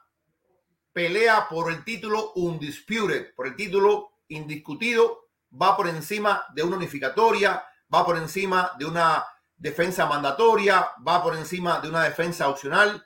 [0.94, 7.64] pelea por el título undisputed, por el título indiscutido, va por encima de una unificatoria,
[7.94, 13.06] va por encima de una defensa mandatoria, va por encima de una defensa opcional.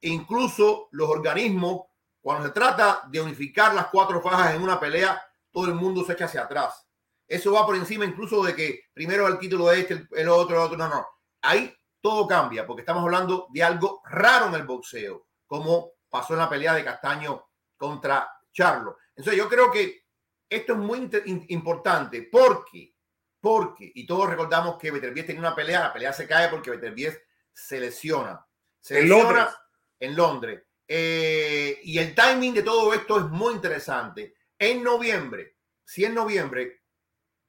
[0.00, 1.86] E incluso los organismos,
[2.20, 6.12] cuando se trata de unificar las cuatro fajas en una pelea, todo el mundo se
[6.12, 6.86] echa hacia atrás.
[7.26, 10.62] Eso va por encima incluso de que primero el título de este, el otro, el
[10.62, 10.76] otro.
[10.76, 11.06] No, no.
[11.42, 16.40] Ahí todo cambia porque estamos hablando de algo raro en el boxeo, como pasó en
[16.40, 18.98] la pelea de Castaño contra Charlo.
[19.16, 20.05] Entonces yo creo que
[20.48, 21.10] esto es muy
[21.48, 22.94] importante porque,
[23.40, 27.20] porque, y todos recordamos que Beterbiev tenía una pelea, la pelea se cae porque Beterbiev
[27.52, 28.44] se lesiona.
[28.80, 29.54] Se En lesiona Londres.
[30.00, 30.62] en Londres.
[30.88, 34.34] Eh, y el timing de todo esto es muy interesante.
[34.58, 36.82] En noviembre, si en noviembre,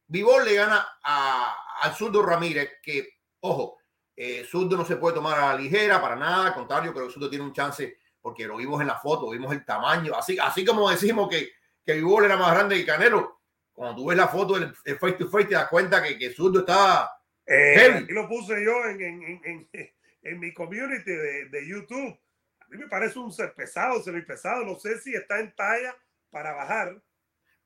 [0.08, 3.78] Vivol le gana a, al zurdo Ramírez, que, ojo,
[4.16, 7.12] eh, zurdo no se puede tomar a la ligera para nada, al contrario, pero el
[7.12, 10.66] zurdo tiene un chance porque lo vimos en la foto, vimos el tamaño, así, así
[10.66, 11.52] como decimos que,
[11.88, 13.40] que Vivol era más grande que Canelo,
[13.72, 16.60] cuando tú ves la foto del, face to face te das cuenta que, que zurdo
[16.60, 17.10] está
[17.46, 19.70] Eh, aquí lo puse yo en, en, en,
[20.22, 22.20] en, mi community de, de, YouTube.
[22.60, 24.66] A mí me parece un ser pesado, ser pesado.
[24.66, 25.96] No sé si está en talla
[26.30, 27.02] para bajar.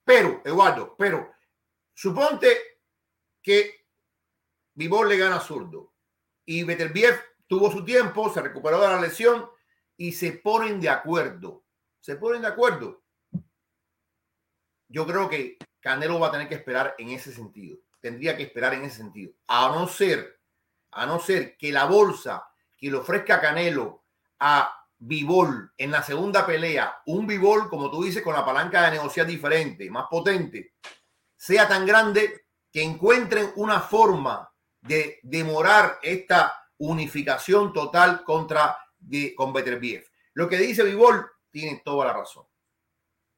[0.04, 1.34] Pero, Eduardo, pero
[1.96, 2.56] suponte
[3.42, 3.88] que
[4.76, 5.96] Vivol le gana a zurdo
[6.46, 9.50] y Beterbiev tuvo su tiempo, se recuperó de la lesión
[9.98, 11.66] y se ponen de acuerdo.
[12.00, 13.01] Se ponen de acuerdo.
[14.92, 17.78] Yo creo que Canelo va a tener que esperar en ese sentido.
[18.02, 19.32] tendría que esperar en ese sentido.
[19.48, 20.40] A no ser,
[20.90, 22.44] a no ser que la bolsa
[22.76, 24.06] que le ofrezca Canelo
[24.40, 28.98] a Bivol en la segunda pelea, un Bivol, como tú dices, con la palanca de
[28.98, 30.74] negociar diferente, más potente,
[31.36, 34.52] sea tan grande que encuentren una forma
[34.82, 38.78] de demorar esta unificación total contra
[39.36, 40.06] con Beterbiev.
[40.34, 42.46] Lo que dice Bivol tiene toda la razón.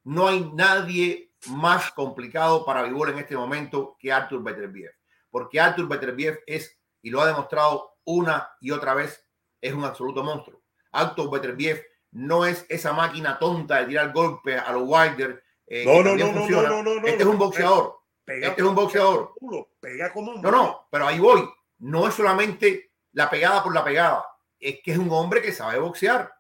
[0.04, 4.91] No hay nadie más complicado para Bivol en este momento que Arthur Beterbiev,
[5.29, 9.25] porque Arthur Beterbiev es, y lo ha demostrado una y otra vez,
[9.62, 10.62] es un absoluto monstruo.
[10.91, 15.43] Arthur Beterbiev no es esa máquina tonta de tirar golpes a los Wilder.
[15.65, 17.97] Eh, no, no, no, no, no, Este es un boxeador.
[18.25, 19.34] este es un boxeador.
[19.79, 21.49] Pega como un no, no, pero ahí voy.
[21.79, 24.25] No es solamente la pegada por la pegada.
[24.60, 26.34] Es que es un hombre que sabe boxear.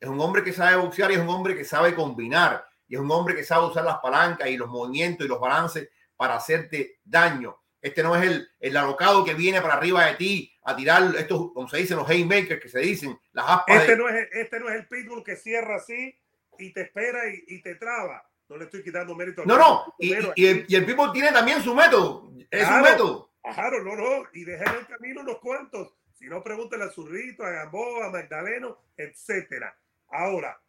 [0.00, 2.67] Es un hombre que sabe boxear y es un hombre que sabe combinar.
[2.88, 5.88] Y es un hombre que sabe usar las palancas y los movimientos y los balances
[6.16, 7.56] para hacerte daño.
[7.80, 11.52] Este no es el, el alocado que viene para arriba de ti a tirar estos,
[11.52, 13.82] como se dicen, los haymakers que se dicen, las aspas.
[13.82, 16.18] Este, no, es, este no es el pitbull que cierra así
[16.58, 18.28] y te espera y, te traba.
[18.48, 19.44] No le estoy quitando mérito.
[19.44, 19.94] No, no.
[19.98, 20.12] Y, y,
[20.46, 22.32] el, y, el, pitbull tiene también su método.
[22.50, 23.32] Es un método.
[23.42, 24.24] Claro, no, no.
[24.32, 25.94] Y deja en el camino unos cuantos.
[26.14, 29.78] Si no, pregúntale a Zurrito, a Gamboa, a Magdaleno, etcétera.
[30.10, 30.60] Ahora,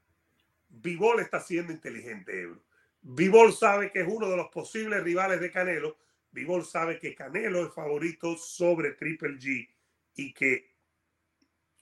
[0.70, 2.64] Vivol está siendo inteligente, Ebro.
[3.02, 5.98] Vivol sabe que es uno de los posibles rivales de Canelo.
[6.32, 9.68] Vivol sabe que Canelo es favorito sobre Triple G
[10.16, 10.72] y que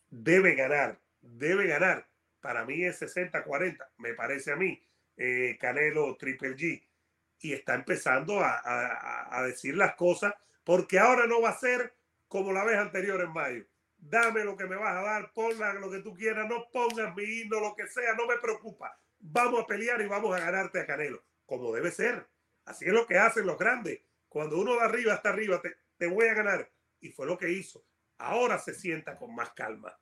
[0.09, 2.07] debe ganar, debe ganar.
[2.39, 4.81] Para mí es 60-40, me parece a mí,
[5.17, 6.83] eh, Canelo Triple G.
[7.39, 11.93] Y está empezando a, a decir las cosas porque ahora no va a ser
[12.27, 13.65] como la vez anterior en mayo
[13.97, 17.23] dame lo que me vas a dar, ponla lo que tú quieras, no pongas mi
[17.23, 18.97] himno, lo que sea, no me preocupa.
[19.19, 22.27] Vamos a pelear y vamos a ganarte a Canelo, como debe ser.
[22.65, 24.01] Así es lo que hacen los grandes.
[24.27, 26.69] Cuando uno de arriba hasta arriba, te, te voy a ganar.
[26.99, 27.85] Y fue lo que hizo.
[28.17, 29.97] Ahora se sienta con más calma.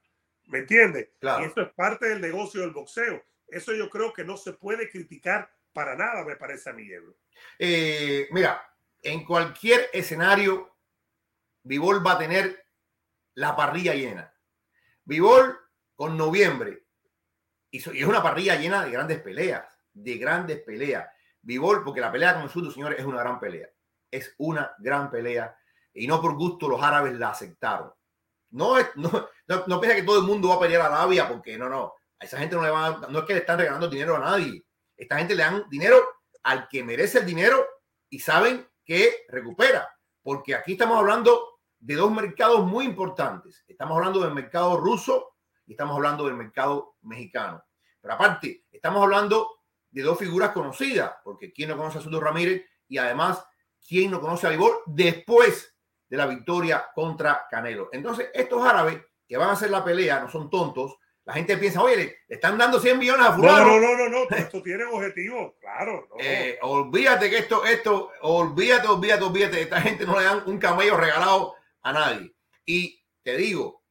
[0.47, 1.09] ¿Me entiendes?
[1.21, 3.23] Y eso es parte del negocio del boxeo.
[3.47, 6.87] Eso yo creo que no se puede criticar para nada, me parece a mí,
[7.59, 8.61] eh, mira,
[9.01, 10.77] en cualquier escenario,
[11.63, 12.64] Vivol va a tener
[13.35, 14.33] la parrilla llena.
[15.03, 15.57] Vivol
[15.95, 16.85] con noviembre.
[17.69, 21.07] Y, es una parrilla llena de grandes peleas, de grandes peleas.
[21.41, 23.69] Vivol, porque la pelea con el sur, señores, es una gran pelea.
[24.09, 25.55] Es una gran pelea.
[25.93, 27.93] Y no por gusto los árabes la aceptaron.
[28.51, 31.57] No, es, no, no, piensa que todo el mundo va a pelear a Arabia, porque
[31.57, 31.93] no, no.
[32.19, 34.65] A esa gente no le van no es que le están regalando dinero a nadie.
[34.95, 35.97] Esta gente le dan dinero
[36.43, 37.67] al que merece el dinero
[38.09, 39.89] y saben que recupera.
[40.23, 41.54] Porque aquí estamos hablando
[41.85, 43.63] de dos mercados muy importantes.
[43.67, 45.35] Estamos hablando del mercado ruso
[45.67, 47.63] y estamos hablando del mercado mexicano.
[48.01, 49.59] Pero aparte, estamos hablando
[49.91, 52.65] de dos figuras conocidas, porque ¿quién no conoce a Soto Ramírez?
[52.87, 53.45] Y además,
[53.87, 55.75] ¿quién no conoce a Vivol después
[56.09, 57.89] de la victoria contra Canelo?
[57.91, 60.97] Entonces, estos árabes que van a hacer la pelea no son tontos.
[61.23, 63.63] La gente piensa, oye, le están dando 100 millones a fulano.
[63.63, 66.07] No, no, no, no, esto tiene objetivo, claro.
[66.19, 69.61] Eh, olvídate que esto, esto, olvídate, olvídate, olvídate.
[69.61, 72.35] Esta gente no le dan un camello regalado a nadie.
[72.65, 73.83] Y te digo,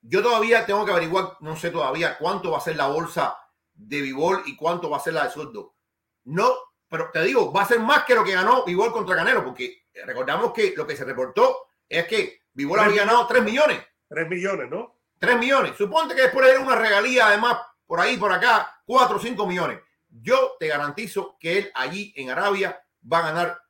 [0.00, 3.38] yo todavía tengo que averiguar, no sé todavía cuánto va a ser la bolsa
[3.74, 5.76] de Vivol y cuánto va a ser la de sueldo.
[6.24, 6.54] No,
[6.88, 9.88] pero te digo, va a ser más que lo que ganó Vivol contra Canelo, porque
[10.06, 13.84] recordamos que lo que se reportó es que Vivol había ganado 3 millones.
[14.08, 15.00] 3 millones, ¿no?
[15.18, 15.76] 3 millones.
[15.76, 19.80] Suponte que después era una regalía, además, por ahí, por acá, 4 o 5 millones.
[20.08, 23.62] Yo te garantizo que él allí en Arabia va a ganar,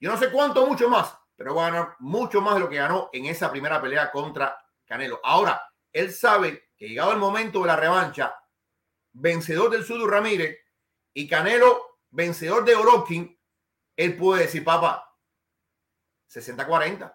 [0.00, 2.76] yo no sé cuánto, mucho más, pero va a ganar mucho más de lo que
[2.76, 5.20] ganó en esa primera pelea contra Canelo.
[5.22, 5.60] Ahora,
[5.92, 8.34] él sabe que llegado el momento de la revancha,
[9.12, 10.58] vencedor del Sudo Ramírez
[11.12, 13.38] y Canelo, vencedor de Orokin,
[13.96, 15.14] él puede decir, papá,
[16.32, 17.14] 60-40,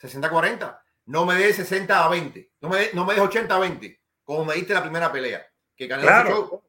[0.00, 4.02] 60-40, no me des 60 a 20, no me, no me des 80 a 20,
[4.24, 5.46] como me diste la primera pelea.
[5.76, 6.64] Que Canelo claro,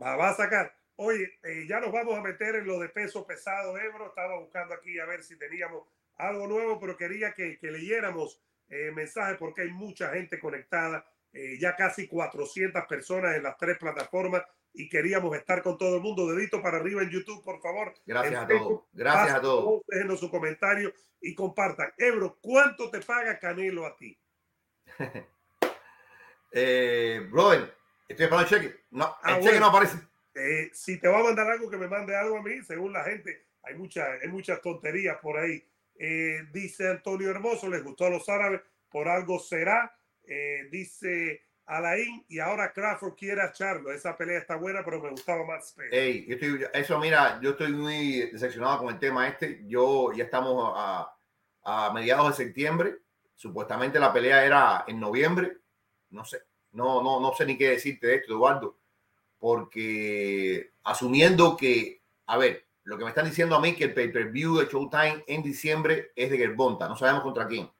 [0.00, 0.76] va, va a sacar.
[0.96, 4.08] Oye, eh, ya nos vamos a meter en lo de peso pesado, Ebro.
[4.08, 5.84] Estaba buscando aquí a ver si teníamos
[6.28, 11.76] algo nuevo, pero quería que, leyéramos eh, mensajes porque hay mucha gente conectada, eh, ya
[11.76, 16.26] casi 400 personas en las tres plataformas y queríamos estar con todo el mundo.
[16.32, 17.94] Dedito para arriba en YouTube, por favor.
[18.06, 18.82] Gracias a todos.
[18.92, 19.82] Gracias a todos.
[19.88, 21.92] Déjenos su comentario y compartan.
[21.96, 24.16] Ebro, ¿cuánto te paga Canelo a ti?
[26.52, 27.74] eh, brother,
[28.08, 28.80] estoy esperando el cheque.
[28.90, 29.98] No, ah, el cheque no aparece.
[30.34, 33.04] Eh, si te va a mandar algo, que me mande algo a mí, según la
[33.04, 33.46] gente.
[33.62, 35.64] Hay, muchas hay muchas tonterías por ahí.
[36.02, 39.94] Eh, dice Antonio Hermoso, les gustó a los árabes, por algo será.
[40.24, 43.92] Eh, dice Alain y ahora Crawford quiere a Charlo.
[43.92, 45.76] Esa pelea está buena, pero me gustaba más.
[45.90, 49.62] Ey, yo estoy, eso, mira, yo estoy muy decepcionado con el tema este.
[49.66, 51.14] Yo ya estamos a,
[51.64, 52.96] a mediados de septiembre.
[53.34, 55.58] Supuestamente la pelea era en noviembre.
[56.08, 56.38] No sé,
[56.72, 58.78] no, no, no sé ni qué decirte de esto, Eduardo,
[59.38, 64.58] porque asumiendo que, a ver, lo que me están diciendo a mí que el pay-per-view
[64.58, 67.70] de Showtime en diciembre es de Gerbonta, no sabemos contra quién.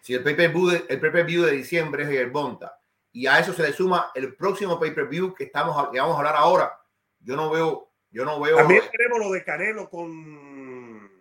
[0.00, 2.78] Si el pay-per-view de, el pay-per-view de diciembre es de Gerbonta
[3.12, 6.36] y a eso se le suma el próximo pay-per-view que estamos que vamos a hablar
[6.36, 6.80] ahora,
[7.20, 8.56] yo no veo, yo no veo.
[8.56, 11.18] También tenemos lo de Canelo con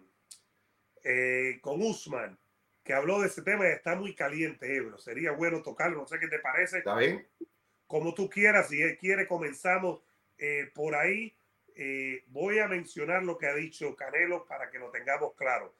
[1.09, 2.37] eh, con Usman,
[2.83, 4.97] que habló de ese tema y está muy caliente, Ebro.
[4.97, 6.79] Sería bueno tocarlo, no sé qué te parece.
[6.79, 7.25] Está bien.
[7.85, 10.01] Como tú quieras, si él quiere, comenzamos
[10.37, 11.33] eh, por ahí.
[11.79, 15.75] Eh, voy a mencionar lo que ha dicho Canelo para que lo tengamos claro.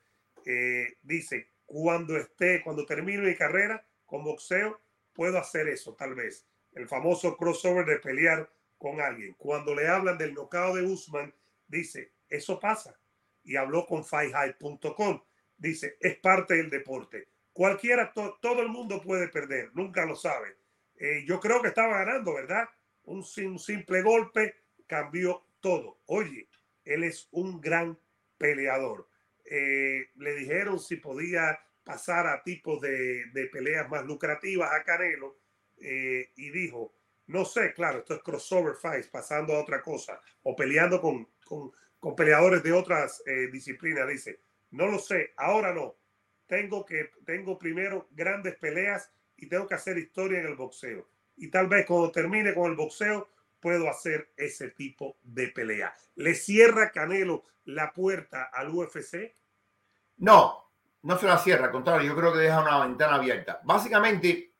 [0.46, 4.80] Eh, dice, cuando esté, cuando termine mi carrera con boxeo,
[5.12, 6.46] puedo hacer eso, tal vez.
[6.74, 9.34] El famoso crossover de pelear con alguien.
[9.40, 11.34] Cuando le hablan del nocao de Usman,
[11.68, 12.96] dice, eso pasa.
[13.44, 15.24] Y habló con fighthigh.com.
[15.58, 17.28] Dice, es parte del deporte.
[17.52, 20.58] Cualquiera, todo el mundo puede perder, nunca lo sabe.
[20.96, 22.70] Eh, yo creo que estaba ganando, ¿verdad?
[23.06, 26.02] Un, un simple golpe cambió todo.
[26.06, 26.50] Oye,
[26.84, 28.00] él es un gran
[28.38, 29.10] peleador.
[29.46, 35.39] Eh, le dijeron si podía pasar a tipos de, de peleas más lucrativas a Canelo
[35.78, 36.93] eh, y dijo,
[37.28, 41.72] no sé, claro, esto es crossover fights, pasando a otra cosa o peleando con, con,
[42.00, 44.08] con peleadores de otras eh, disciplinas.
[44.08, 44.41] Dice,
[44.72, 45.96] no lo sé, ahora no.
[46.46, 51.10] Tengo que, tengo primero grandes peleas y tengo que hacer historia en el boxeo.
[51.36, 55.93] Y tal vez cuando termine con el boxeo, puedo hacer ese tipo de pelea.
[56.15, 59.36] ¿Le cierra Canelo la puerta al UFC?
[60.17, 60.72] No,
[61.04, 63.62] no se la cierra, al contrario, yo creo que deja una ventana abierta.
[63.63, 64.54] Básicamente,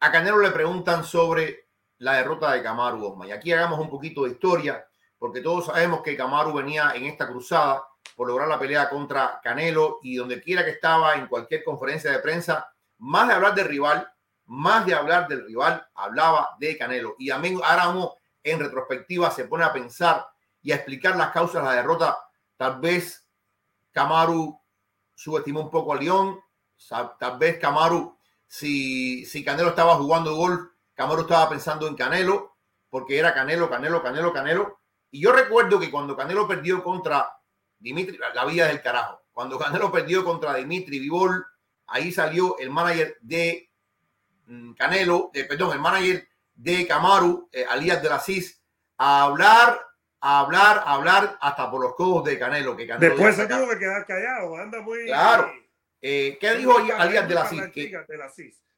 [0.00, 3.28] a Canelo le preguntan sobre la derrota de Kamaru Osman.
[3.28, 4.86] Y aquí hagamos un poquito de historia,
[5.18, 7.84] porque todos sabemos que Kamaru venía en esta cruzada
[8.16, 12.18] por lograr la pelea contra Canelo y donde quiera que estaba, en cualquier conferencia de
[12.18, 14.08] prensa, más de hablar del rival,
[14.48, 17.14] más de hablar del rival, hablaba de Canelo.
[17.18, 20.26] Y a mí, ahora uno en retrospectiva se pone a pensar
[20.62, 22.18] y a explicar las causas de la derrota.
[22.56, 23.28] Tal vez
[23.92, 24.58] Camaru
[25.14, 26.40] subestimó un poco a León.
[27.18, 30.60] Tal vez Camaru, si, si Canelo estaba jugando golf,
[30.94, 32.56] Camaru estaba pensando en Canelo,
[32.88, 34.80] porque era Canelo, Canelo, Canelo, Canelo.
[35.10, 37.30] Y yo recuerdo que cuando Canelo perdió contra
[37.78, 41.44] Dimitri, la vida del carajo, cuando Canelo perdió contra Dimitri Vivol,
[41.86, 43.67] ahí salió el manager de
[44.76, 48.62] Canelo, eh, perdón, el manager de Camaru, eh, Alías de la CIS,
[48.96, 49.80] a hablar,
[50.20, 52.76] a hablar, a hablar hasta por los codos de Canelo.
[52.76, 55.04] Que Canelo Después se tuvo que quedar callado, anda muy.
[55.06, 55.52] Claro.
[56.00, 57.62] Eh, ¿Qué dijo Alías de la CIS?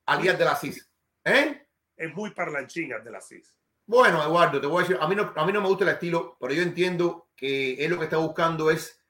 [0.06, 0.90] Alías de la CIS.
[1.24, 1.66] ¿Eh?
[1.96, 3.54] Es muy parlanchina de la CIS.
[3.86, 5.90] Bueno, Eduardo, te voy a decir, a mí, no, a mí no me gusta el
[5.90, 9.02] estilo, pero yo entiendo que él lo que está buscando es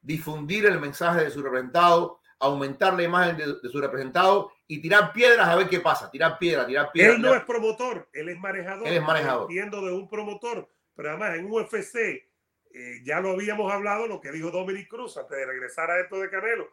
[0.00, 5.12] difundir el mensaje de su representado, aumentar la imagen de, de su representado y tirar
[5.12, 6.10] piedras a ver qué pasa.
[6.10, 7.16] Tirar piedras, tirar piedras.
[7.16, 8.86] Él no es promotor, él es manejador.
[8.86, 9.42] Él es manejador.
[9.50, 14.32] Entiendo de un promotor, pero además en UFC eh, ya lo habíamos hablado, lo que
[14.32, 16.68] dijo Dominic Cruz antes de regresar a esto de Canelo.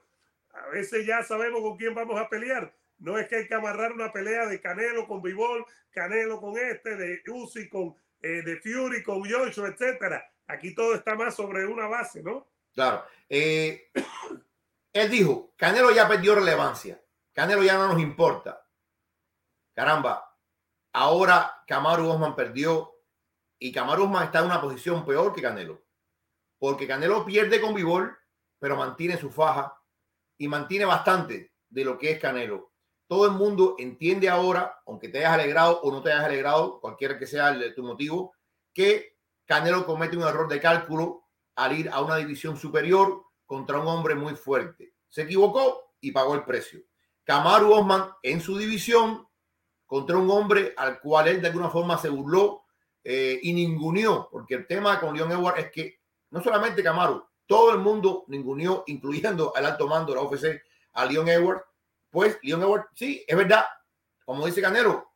[0.53, 2.75] A veces ya sabemos con quién vamos a pelear.
[2.99, 6.95] No es que hay que amarrar una pelea de Canelo con Bivol, Canelo con este,
[6.95, 10.29] de Uzi con eh, de Fury con Joshua, etcétera.
[10.47, 12.47] Aquí todo está más sobre una base, ¿no?
[12.73, 13.03] Claro.
[13.29, 13.91] Eh,
[14.93, 17.03] él dijo, Canelo ya perdió relevancia.
[17.33, 18.65] Canelo ya no nos importa.
[19.73, 20.37] Caramba,
[20.93, 22.93] ahora Kamaru Osman perdió
[23.57, 25.83] y Kamaru Osman está en una posición peor que Canelo.
[26.59, 28.15] Porque Canelo pierde con Vivol,
[28.59, 29.75] pero mantiene su faja
[30.37, 32.71] y mantiene bastante de lo que es Canelo.
[33.07, 37.17] Todo el mundo entiende ahora, aunque te hayas alegrado o no te hayas alegrado, cualquiera
[37.17, 38.35] que sea el, tu motivo,
[38.73, 41.25] que Canelo comete un error de cálculo
[41.55, 44.95] al ir a una división superior contra un hombre muy fuerte.
[45.09, 46.81] Se equivocó y pagó el precio.
[47.23, 49.27] Kamaru Osman en su división
[49.85, 52.63] contra un hombre al cual él de alguna forma se burló
[53.03, 55.99] eh, y ninguneó, porque el tema con Leon Edwards es que
[56.31, 61.05] no solamente Kamaru, todo el mundo ninguneó, incluyendo al alto mando de la UFC, a
[61.05, 61.63] Leon Edwards.
[62.09, 63.65] Pues Leon Edwards, sí, es verdad,
[64.25, 65.11] como dice Canelo,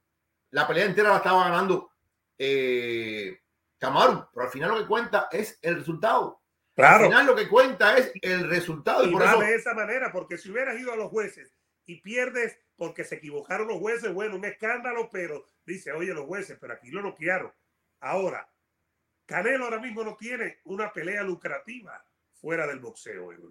[0.51, 1.89] la pelea entera la estaba ganando
[2.37, 3.35] eh,
[3.79, 6.39] Kamaru, pero al final lo que cuenta es el resultado.
[6.77, 7.05] Claro.
[7.05, 9.03] Al final lo que cuenta es el resultado.
[9.03, 9.39] Y, por eso...
[9.39, 11.51] de esa manera, porque si hubieras ido a los jueces
[11.85, 16.55] y pierdes porque se equivocaron los jueces, bueno, un escándalo, pero dice, oye, los jueces,
[16.61, 17.51] pero aquí lo noquearon.
[17.99, 18.47] Ahora,
[19.25, 22.05] Canelo ahora mismo no tiene una pelea lucrativa
[22.39, 23.33] fuera del boxeo.
[23.33, 23.47] Eh,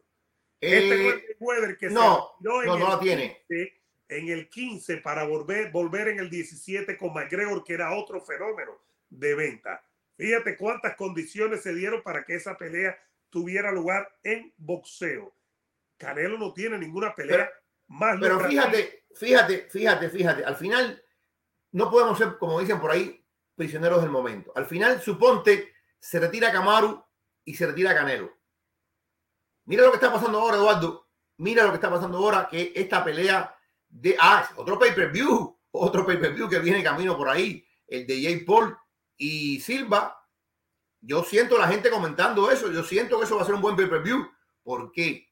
[0.61, 3.45] este que no, no, no la tiene.
[4.09, 8.81] en el 15 para volver, volver en el 17 con McGregor, que era otro fenómeno
[9.11, 9.83] de venta.
[10.17, 12.97] Fíjate cuántas condiciones se dieron para que esa pelea
[13.31, 15.35] tuviera lugar en boxeo.
[15.99, 17.51] Canelo no tiene ninguna pelea
[17.89, 18.19] más.
[18.21, 20.45] Pero fíjate, fíjate, fíjate, fíjate.
[20.45, 21.03] Al final
[21.73, 23.25] no podemos ser, como dicen por ahí,
[23.55, 24.53] prisioneros del momento.
[24.55, 27.03] Al final, suponte, se retira Camaru
[27.45, 28.37] y se retira Canelo.
[29.65, 31.09] Mira lo que está pasando ahora, Eduardo.
[31.39, 33.55] Mira lo que está pasando ahora, que esta pelea
[33.89, 34.17] de...
[34.19, 38.77] Ah, otro pay-per-view, otro pay-per-view que viene camino por ahí, el de Jay Paul
[39.17, 40.17] y Silva.
[41.07, 43.77] Yo siento la gente comentando eso, yo siento que eso va a ser un buen
[43.77, 44.29] pay-per-view.
[44.65, 45.29] ¿Por qué?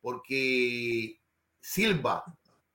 [0.00, 1.20] Porque
[1.60, 2.24] Silva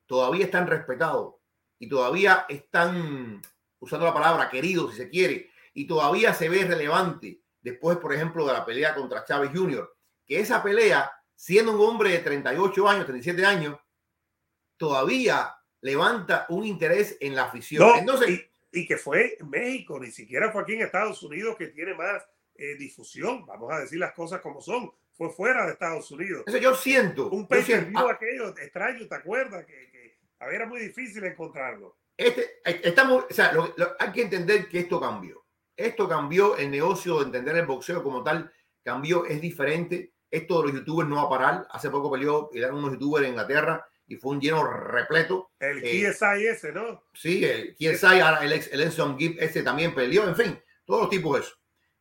[0.05, 1.35] todavía están respetados
[1.79, 3.41] y todavía están
[3.79, 8.45] usando la palabra querido, si se quiere, y todavía se ve relevante después, por ejemplo,
[8.45, 9.91] de la pelea contra Chávez Jr.,
[10.23, 13.79] que esa pelea, siendo un hombre de 38 años, 37 años,
[14.77, 17.97] todavía levanta un interés en la afición.
[17.97, 21.95] Entonces, y, que fue en México, ni siquiera fue aquí en Estados Unidos que tiene
[21.95, 22.23] más
[22.57, 26.43] eh, difusión, vamos a decir las cosas como son, fue fuera de Estados Unidos.
[26.45, 27.29] Eso yo siento.
[27.29, 27.63] Un pay
[27.95, 29.65] ah, aquello extraño, ¿te acuerdas?
[29.65, 31.97] Que, que a ver, era muy difícil encontrarlo.
[32.17, 33.51] Este, estamos, o sea,
[33.99, 35.45] hay que entender que esto cambió.
[35.75, 38.51] Esto cambió el negocio de entender el boxeo como tal,
[38.83, 40.13] cambió, es diferente.
[40.31, 41.67] Esto de los youtubers no va a parar.
[41.71, 45.51] Hace poco peleó, eran unos youtubers en Inglaterra y fue un lleno repleto.
[45.59, 47.03] El eh, KSI ese, ¿no?
[47.13, 51.35] Sí, el KSI, el, el Enson Gibb ese también peleó, en fin, todos los tipos
[51.35, 51.55] de eso.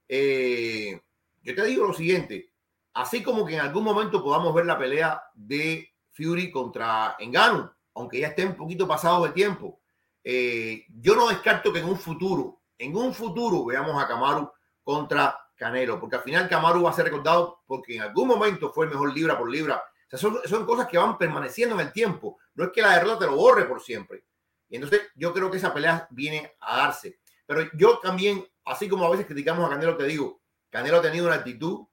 [0.08, 1.00] Eh,
[1.42, 2.52] yo te digo lo siguiente,
[2.94, 8.20] así como que en algún momento podamos ver la pelea de Fury contra Engano, aunque
[8.20, 9.80] ya esté un poquito pasado de tiempo,
[10.22, 14.50] eh, yo no descarto que en un futuro, en un futuro veamos a Camaru
[14.82, 18.86] contra Canelo, porque al final Camaru va a ser recordado porque en algún momento fue
[18.86, 19.82] el mejor libra por libra.
[20.10, 22.38] Son, son cosas que van permaneciendo en el tiempo.
[22.54, 24.24] No es que la derrota te lo borre por siempre.
[24.68, 27.18] Y entonces yo creo que esa pelea viene a darse.
[27.46, 30.40] Pero yo también, así como a veces criticamos a Canelo, te digo,
[30.70, 31.86] Canelo ha tenido una actitud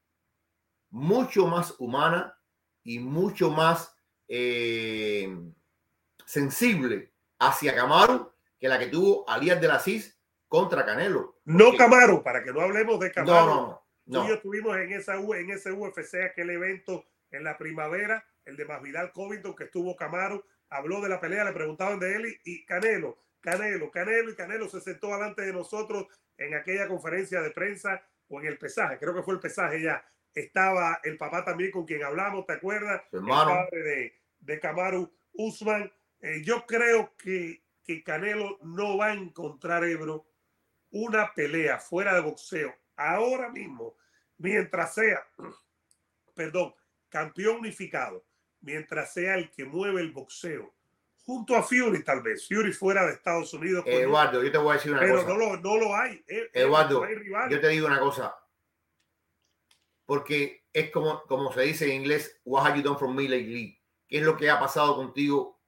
[0.90, 2.38] mucho más humana
[2.84, 3.96] y mucho más
[4.28, 5.30] eh,
[6.26, 10.18] sensible hacia Camaro que la que tuvo Alías de la CIS
[10.48, 11.40] contra Canelo.
[11.46, 13.46] No Camaro, para que no hablemos de Camaro.
[13.46, 14.20] No, no, no.
[14.20, 18.58] Tú y yo estuvimos en, esa, en ese UFC, aquel evento en la primavera, el
[18.58, 22.66] de Masvidal Covington, que estuvo Camaro, habló de la pelea, le preguntaban de él y
[22.66, 26.08] Canelo, Canelo, Canelo y Canelo se sentó delante de nosotros
[26.46, 30.04] en aquella conferencia de prensa o en el pesaje, creo que fue el pesaje ya.
[30.34, 33.04] Estaba el papá también con quien hablamos, ¿te acuerdas?
[33.12, 35.92] El padre de, de Camaro Usman.
[36.22, 40.26] Eh, yo creo que, que Canelo no va a encontrar, Ebro,
[40.92, 43.96] una pelea fuera de boxeo ahora mismo,
[44.38, 45.22] mientras sea,
[46.36, 46.74] perdón,
[47.10, 48.26] campeón unificado,
[48.62, 50.74] mientras sea el que mueve el boxeo,
[51.26, 53.84] junto a Fury tal vez, Fury fuera de Estados Unidos.
[53.86, 55.26] Eduardo, yo te voy a decir una cosa.
[55.26, 56.16] Pero no lo, no lo hay.
[56.28, 57.06] Eh, eh, Eduardo,
[57.50, 58.36] yo te digo una cosa,
[60.06, 63.78] porque es como, como se dice en inglés, what have you done for me lately?
[64.08, 65.62] ¿Qué es lo que ha pasado contigo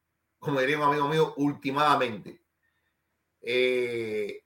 [0.44, 2.42] como diría un amigo mío, últimamente.
[3.42, 4.44] Eh,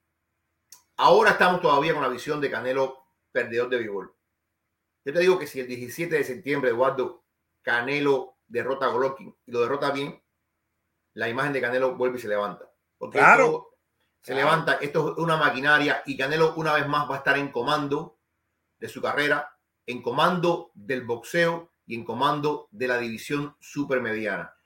[0.97, 4.16] ahora estamos todavía con la visión de Canelo perdedor de béisbol.
[5.03, 7.24] Yo te digo que si el 17 de septiembre, Eduardo,
[7.62, 10.22] Canelo derrota a Golovkin y lo derrota bien,
[11.18, 12.72] la imagen de Canelo vuelve y se levanta.
[12.97, 13.76] Porque claro.
[14.22, 17.51] se levanta, esto es una maquinaria y Canelo una vez más va a estar en
[17.51, 18.20] comando
[18.80, 24.57] de su carrera, en comando del boxeo y en comando de la división supermediana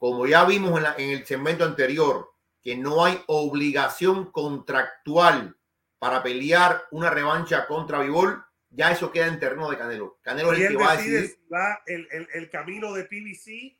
[0.00, 2.30] como ya vimos en, el segmento anterior,
[2.62, 5.58] que no hay obligación contractual
[5.98, 10.18] para pelear una revancha contra Vivol, ya eso queda en terreno de Canelo.
[10.22, 11.38] Canelo es el que va a decidir.
[11.52, 13.78] va el, el, camino de PBC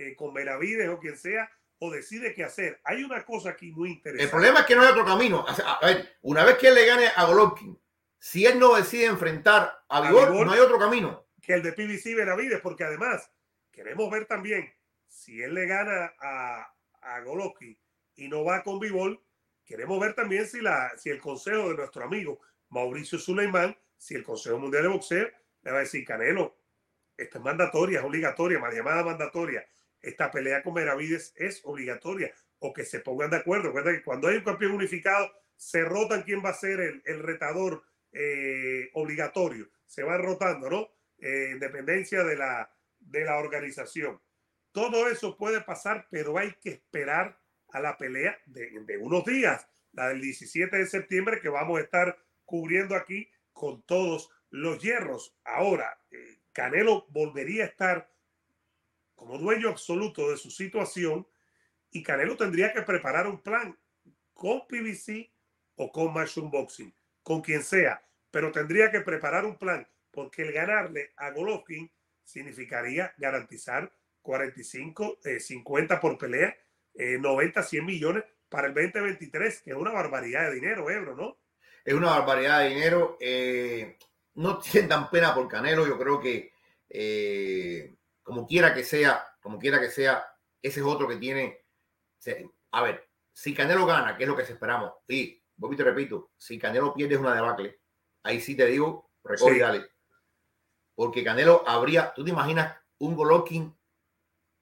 [0.00, 2.80] eh, con Benavides o quien sea, o decide qué hacer.
[2.84, 4.24] Hay una cosa aquí muy interesante.
[4.24, 5.44] El problema es que no hay otro camino.
[5.46, 7.78] A ver, una vez que él le gane a Golovkin,
[8.18, 11.26] si él no decide enfrentar a Vivol, no hay otro camino.
[11.42, 13.30] Que el de PBC Benavides, porque además
[13.70, 14.72] queremos ver también
[15.06, 17.78] si él le gana a, a Golovkin
[18.16, 19.22] y no va con Bivol,
[19.64, 22.40] queremos ver también si, la, si el consejo de nuestro amigo
[22.70, 25.28] Mauricio Suleiman, si el Consejo Mundial de Boxeo
[25.62, 26.56] le va a decir, Canelo,
[27.16, 29.66] esta es mandatoria, es obligatoria, más llamada mandatoria.
[30.02, 33.68] Esta pelea con Meravides es obligatoria o que se pongan de acuerdo.
[33.68, 37.20] Recuerda que cuando hay un campeón unificado, se rotan quién va a ser el, el
[37.20, 37.82] retador
[38.12, 39.70] eh, obligatorio.
[39.86, 40.88] Se van rotando, ¿no?
[41.18, 44.20] Eh, de la, de la organización.
[44.72, 47.38] Todo eso puede pasar, pero hay que esperar
[47.68, 52.18] a la pelea de, unos días, la del 17 de septiembre, que vamos a estar
[52.44, 55.36] cubriendo aquí con todos los hierros.
[55.44, 58.10] Ahora, eh, Canelo volvería a estar
[59.20, 61.26] como dueño absoluto de su situación
[61.90, 63.76] y Canelo tendría que preparar un plan
[64.32, 65.30] con PBC
[65.76, 66.90] o con Mushroom Boxing,
[67.22, 71.92] con quien sea, pero tendría que preparar un plan porque el ganarle a Golovkin
[72.24, 73.92] significaría garantizar
[74.22, 76.56] 45, 50 eh, por pelea,
[76.94, 81.36] 90, eh, 100 millones para el 2023, que es una barbaridad de dinero, Ebro, ¿no?
[81.84, 83.18] Es una barbaridad de dinero.
[83.20, 83.98] Eh,
[84.36, 86.54] no sientan pena por Canelo, yo creo que
[88.30, 90.24] como quiera que sea, como quiera que sea,
[90.62, 91.64] ese es otro que tiene.
[92.70, 96.56] A ver, si Canelo gana, que es lo que esperamos, y voy te repito, si
[96.56, 97.80] Canelo pierde es una debacle,
[98.22, 99.84] ahí sí te digo, recoge
[100.94, 103.76] Porque Canelo habría, tú te imaginas un Golovkin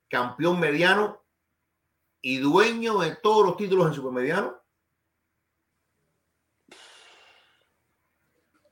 [0.08, 1.22] campeón mediano
[2.22, 4.62] y dueño de todos los títulos en supermediano.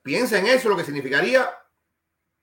[0.01, 1.47] Piensa en eso, lo que significaría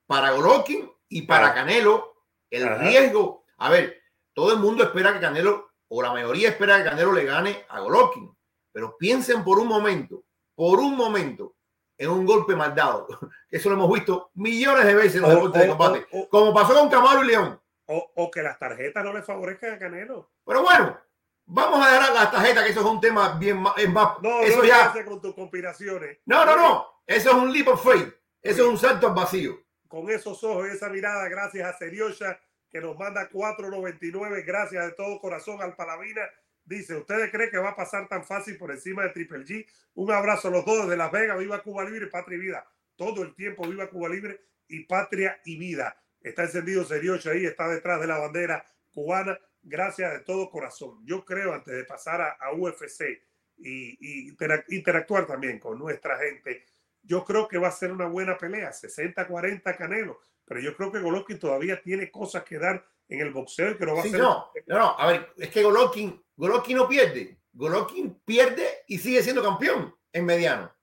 [0.07, 1.53] para Golovkin y para.
[1.53, 2.14] Canelo
[2.57, 3.45] el riesgo.
[3.59, 4.03] A ver,
[4.33, 7.81] todo el mundo espera que Canelo, o la mayoría espera que Canelo le gane a
[7.81, 8.35] Golovkin,
[8.73, 10.25] pero piensen por un momento,
[10.55, 11.57] por un momento,
[11.97, 13.07] en un golpe mal dado.
[13.51, 16.89] Eso lo hemos visto millones de veces en los deportes de combate, como pasó con
[16.89, 17.61] Camaro y León.
[17.87, 20.31] O, que las tarjetas no le favorezcan a Canelo.
[20.45, 20.99] Pero bueno,
[21.45, 24.23] vamos a dejar las tarjetas, que eso es un tema bien más.
[24.23, 24.93] No, eso no ya.
[25.05, 26.19] con tus conspiraciones.
[26.25, 26.87] No, no, no.
[27.07, 28.13] Eso es un leap of faith.
[28.41, 29.64] Eso es un salto al vacío.
[29.95, 34.45] Con esos ojos y esa mirada, gracias a Seriosha, que nos manda 4.99.
[34.45, 36.23] Gracias de todo corazón al Palavina.
[36.65, 39.65] Dice, ¿ustedes creen que va a pasar tan fácil por encima de Triple G?
[39.95, 41.39] Un abrazo a los dos de Las Vegas.
[41.39, 42.67] Viva Cuba Libre, Patria y Vida.
[42.97, 45.97] Todo el tiempo viva Cuba Libre y Patria y Vida.
[46.21, 49.39] Está encendido Seriocho ahí, está detrás de la bandera cubana.
[49.63, 51.07] Gracias de todo corazón.
[51.07, 53.23] Yo creo, antes de pasar a, UFC
[53.59, 54.35] y,
[54.71, 56.65] interactuar también con nuestra gente,
[57.05, 61.01] yo creo que va a ser una buena pelea, 60-40 Canelo, pero yo creo que
[61.01, 64.21] Golovkin todavía tiene cosas que dar en el boxeo y que no va a ser...
[64.21, 67.39] No, no, a ver, es que Golovkin, Golovkin no pierde.
[67.53, 70.75] Golovkin pierde y sigue siendo campeón en mediano.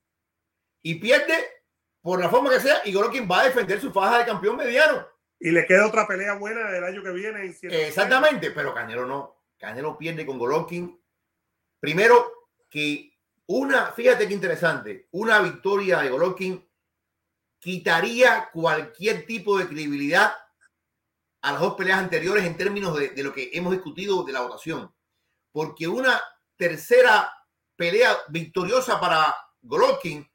[0.82, 1.36] Y pierde
[2.02, 5.08] por la forma que sea y Golovkin va a defender su faja de campeón mediano.
[5.40, 7.46] Y le queda otra pelea buena el año que viene.
[7.64, 9.44] Exactamente, pero Canelo no.
[9.58, 11.00] Canelo pierde con Golovkin.
[11.80, 13.11] Primero que
[13.52, 16.66] una, fíjate qué interesante, una victoria de Golovkin
[17.60, 20.34] quitaría cualquier tipo de credibilidad
[21.42, 24.94] a las dos peleas anteriores en términos de, lo que hemos discutido de la votación.
[25.52, 26.22] Porque una
[26.56, 27.32] tercera
[27.76, 30.26] pelea victoriosa para Golovkin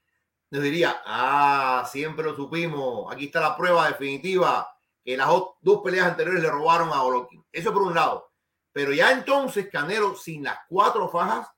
[0.50, 4.68] nos diría, ah, siempre lo supimos, aquí está la prueba definitiva
[5.02, 5.28] que las
[5.60, 7.44] dos peleas anteriores le robaron a Golovkin.
[7.50, 8.30] Eso por un lado.
[8.72, 11.48] Pero ya entonces Canelo, sin las cuatro fajas,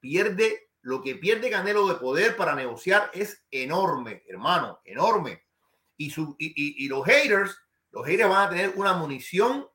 [0.00, 5.42] pierde lo que pierde Canelo de poder para negociar es enorme, hermano, enorme.
[5.96, 7.58] Y, su, y, los haters,
[7.90, 9.66] los haters van a tener una munición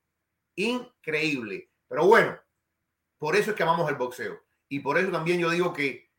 [0.55, 1.71] increíble.
[1.87, 2.39] Pero bueno,
[3.17, 4.39] por eso es que amamos el boxeo.
[4.67, 6.11] Y por eso también yo digo que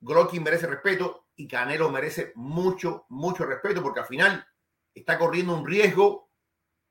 [0.00, 4.46] Golovkin merece respeto y Canelo merece mucho, mucho respeto, porque al final
[4.94, 6.30] está corriendo un riesgo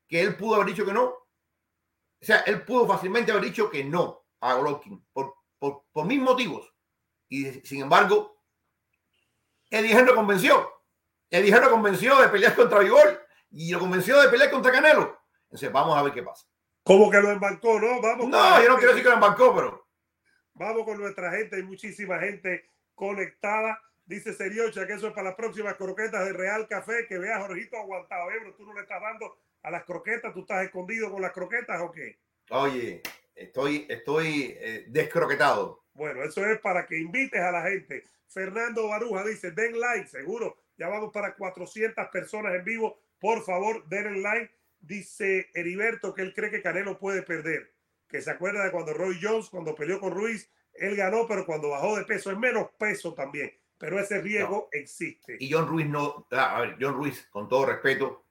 [0.07, 1.03] que él pudo haber dicho que no.
[1.03, 1.25] O
[2.19, 6.74] sea, él pudo fácilmente haber dicho que no a Golovkin por, por, por mis motivos.
[7.29, 8.41] Y sin embargo,
[9.69, 10.71] Eddie Hearn lo convenció.
[11.29, 15.19] Eddie Hearn lo convenció de pelear contra Vigor y lo convenció de pelear contra Canelo.
[15.43, 16.45] Entonces, vamos a ver qué pasa.
[16.83, 17.99] ¿Cómo que lo embarcó, no?
[17.99, 19.87] Vamos no, yo no quiero decir que lo embarcó, pero.
[20.53, 21.55] Vamos con nuestra gente.
[21.55, 23.81] Hay muchísima gente conectada.
[24.05, 27.07] Dice Seriocha que eso es para las próximas croquetas de Real Café.
[27.07, 28.29] Que veas Jorgito aguantado.
[28.29, 28.53] ¿eh?
[28.55, 30.31] Tú no le estás dando a las croquetas.
[30.33, 32.19] ¿Tú estás escondido con las croquetas o qué?
[32.51, 33.01] Oye,
[33.33, 35.84] estoy, estoy eh, descroquetado.
[35.95, 38.03] Bueno, eso es para que invites a la gente.
[38.27, 40.57] Fernando Baruja dice, den like, seguro.
[40.77, 42.99] Ya vamos para 400 personas en vivo.
[43.19, 44.53] Por favor, den like.
[44.79, 47.73] Dice Heriberto que él cree que Canelo puede perder.
[48.07, 51.69] Que se acuerda de cuando Roy Jones, cuando peleó con Ruiz, él ganó, pero cuando
[51.69, 55.37] bajó de peso, es menos peso también pero ese riesgo existe.
[55.39, 58.23] Y John Ruiz no, a ver, John Ruiz, con todo respeto,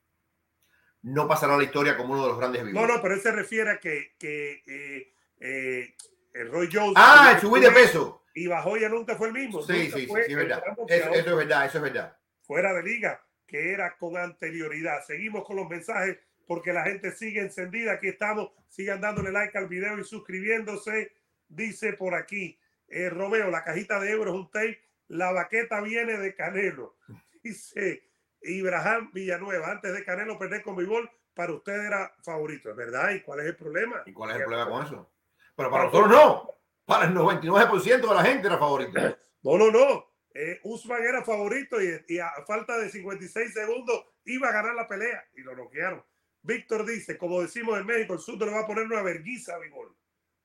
[1.03, 3.33] no pasará a la historia como uno de los grandes No, no, pero él se
[3.33, 5.95] refiere a que, que eh, eh,
[6.35, 6.95] Roy Jones.
[6.97, 8.25] Ah, subir de peso.
[8.35, 9.63] Y bajó ya nunca fue el mismo.
[9.63, 10.63] Sí, sí, sí, es verdad.
[10.89, 12.17] Eso, es verdad, eso es verdad.
[12.43, 15.05] Fuera de liga, que era con anterioridad.
[15.07, 17.93] Seguimos con los mensajes porque la gente sigue encendida.
[17.93, 18.51] Aquí estamos.
[18.69, 21.13] Sigan dándole like al video y suscribiéndose.
[21.49, 22.59] Dice por aquí,
[22.89, 26.97] eh, Romeo, la cajita de euros un tape la baqueta viene de Canelo.
[27.43, 28.09] Dice
[28.43, 33.11] Ibrahim Villanueva, antes de Canelo perder con Bibol, para usted era favorito, ¿es verdad?
[33.11, 34.03] ¿Y cuál es el problema?
[34.07, 35.11] ¿Y cuál es el problema con eso?
[35.57, 36.51] Pero para nosotros no.
[36.85, 39.01] Para el 99% de la gente era favorito.
[39.43, 40.15] No, no, no.
[40.35, 45.25] Eh, Usman era favorito y, a falta de 56 segundos iba a ganar la pelea
[45.35, 46.05] y lo noquearon.
[46.43, 49.59] Víctor dice, como decimos en México, el sur le va a poner una verguiza a
[49.59, 49.97] Bibol.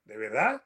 [0.05, 0.63] ¿De verdad?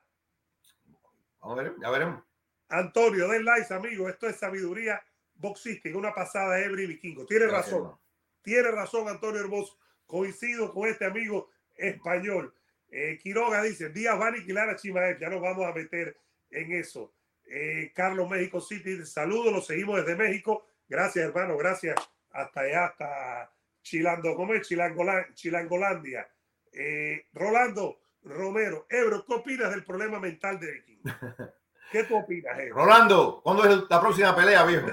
[1.40, 2.24] Vamos a ver, ya veremos.
[2.70, 4.10] Antonio, den likes, amigo.
[4.10, 5.02] Esto es sabiduría
[5.36, 7.26] boxística, una pasada Ebri Vikingo.
[7.26, 7.98] Tiene Gracias, razón.
[8.42, 9.78] Tiene razón, Antonio Hermoso.
[10.06, 12.54] Coincido con este amigo español.
[12.96, 15.18] Eh, Quiroga dice: Díaz va a aniquilar a Chimaev.
[15.20, 16.16] Ya nos vamos a meter
[16.52, 17.14] en eso.
[17.46, 20.68] Eh, Carlos México City, saludos, lo seguimos desde México.
[20.88, 21.96] Gracias, hermano, gracias.
[22.32, 24.68] Hasta allá, hasta Chilando, ¿cómo es?
[24.70, 26.28] Chilangola- Chilangolandia.
[26.72, 31.04] Eh, Rolando Romero, Ebro, ¿qué opinas del problema mental de Vikingo?
[31.92, 32.76] ¿Qué tú opinas, Ebro?
[32.86, 34.88] Rolando, ¿cuándo es la próxima pelea, viejo?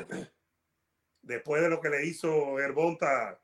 [1.23, 3.39] después de lo que le hizo Herbonta,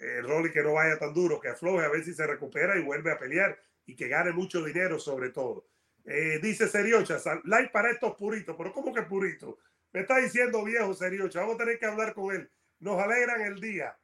[0.00, 2.82] eh, Rolly que no vaya tan duro, que afloje, a ver si se recupera y
[2.82, 3.58] vuelve a pelear
[3.88, 5.66] y que gane mucho dinero sobre todo.
[6.04, 9.56] Eh, dice Seriocha, like para estos puritos, pero ¿cómo que puritos?
[9.92, 12.50] Me está diciendo viejo Seriocha, vamos a tener que hablar con él.
[12.80, 13.96] Nos alegran el día.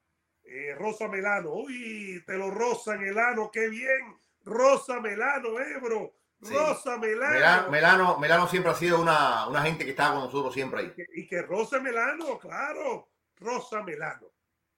[0.42, 4.14] Eh, Rosa Melano, uy, te lo rozan el ano, qué bien.
[4.42, 6.14] Rosa Melano, Ebro.
[6.42, 6.52] Sí.
[6.52, 7.32] Rosa Melano.
[7.34, 10.92] Melano, Melano, Melano siempre ha sido una, una gente que está con nosotros siempre ahí.
[10.92, 14.26] que- y que Rosa Melano, claro, Rosa Melano.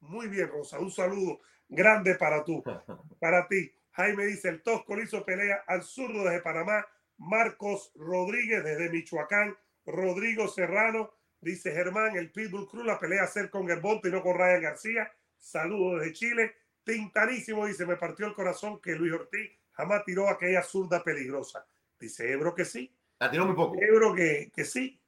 [0.00, 2.62] Muy bien, Rosa, un saludo grande para tú,
[3.20, 3.72] para ti.
[3.96, 6.86] Jaime dice, el Tosco le hizo pelea al zurdo desde Panamá,
[7.18, 13.48] Marcos Rodríguez desde Michoacán, Rodrigo Serrano, dice Germán, el Pitbull Cruz, la pelea a hacer
[13.50, 15.10] con Gerbonte y no con Ryan García.
[15.38, 16.54] Saludos desde Chile.
[16.84, 21.66] Tintanísimo dice, me partió el corazón que Luis Ortiz jamás tiró aquella zurda peligrosa.
[21.98, 23.76] Dice Ebro que sí, La tiró muy poco.
[23.80, 25.00] Ebro que, que sí.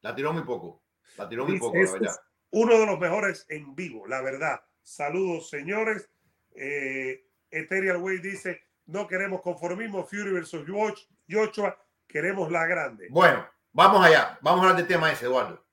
[0.00, 0.82] La tiró muy poco.
[1.18, 2.16] La tiró muy Dice, poco, la "Este verdad.
[2.50, 4.62] uno de los mejores en vivo, la verdad.
[4.82, 6.08] Saludos, señores.
[6.54, 10.04] Eh, Ethereal Way dice: No queremos conformismo.
[10.04, 11.76] Fury versus Josh- Joshua,
[12.08, 13.06] queremos la grande.
[13.10, 14.38] Bueno, vamos allá.
[14.42, 15.64] Vamos a hablar del tema ese, Eduardo.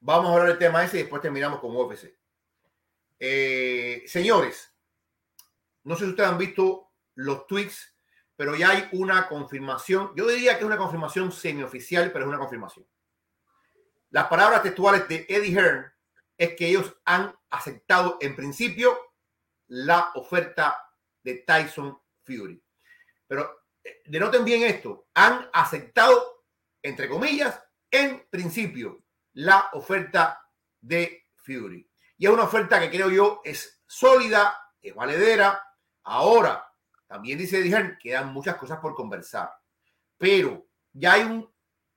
[0.00, 2.14] Vamos a hablar del tema ese y después terminamos con UFC.
[3.20, 4.72] Eh, señores,
[5.84, 7.94] no sé si ustedes han visto los tweets,
[8.36, 10.12] pero ya hay una confirmación.
[10.16, 12.84] Yo diría que es una confirmación semioficial, pero es una confirmación.
[14.10, 15.92] Las palabras textuales de Eddie Hearn
[16.36, 18.98] es que ellos han aceptado en principio
[19.72, 20.76] la oferta
[21.22, 22.62] de Tyson Fury.
[23.26, 26.44] Pero eh, denoten bien esto, han aceptado,
[26.82, 29.02] entre comillas, en principio,
[29.34, 30.46] la oferta
[30.78, 31.88] de Fury.
[32.18, 35.62] Y es una oferta que creo yo es sólida, es valedera.
[36.04, 36.70] Ahora,
[37.06, 39.50] también dice Hearn, quedan muchas cosas por conversar,
[40.18, 41.50] pero ya hay un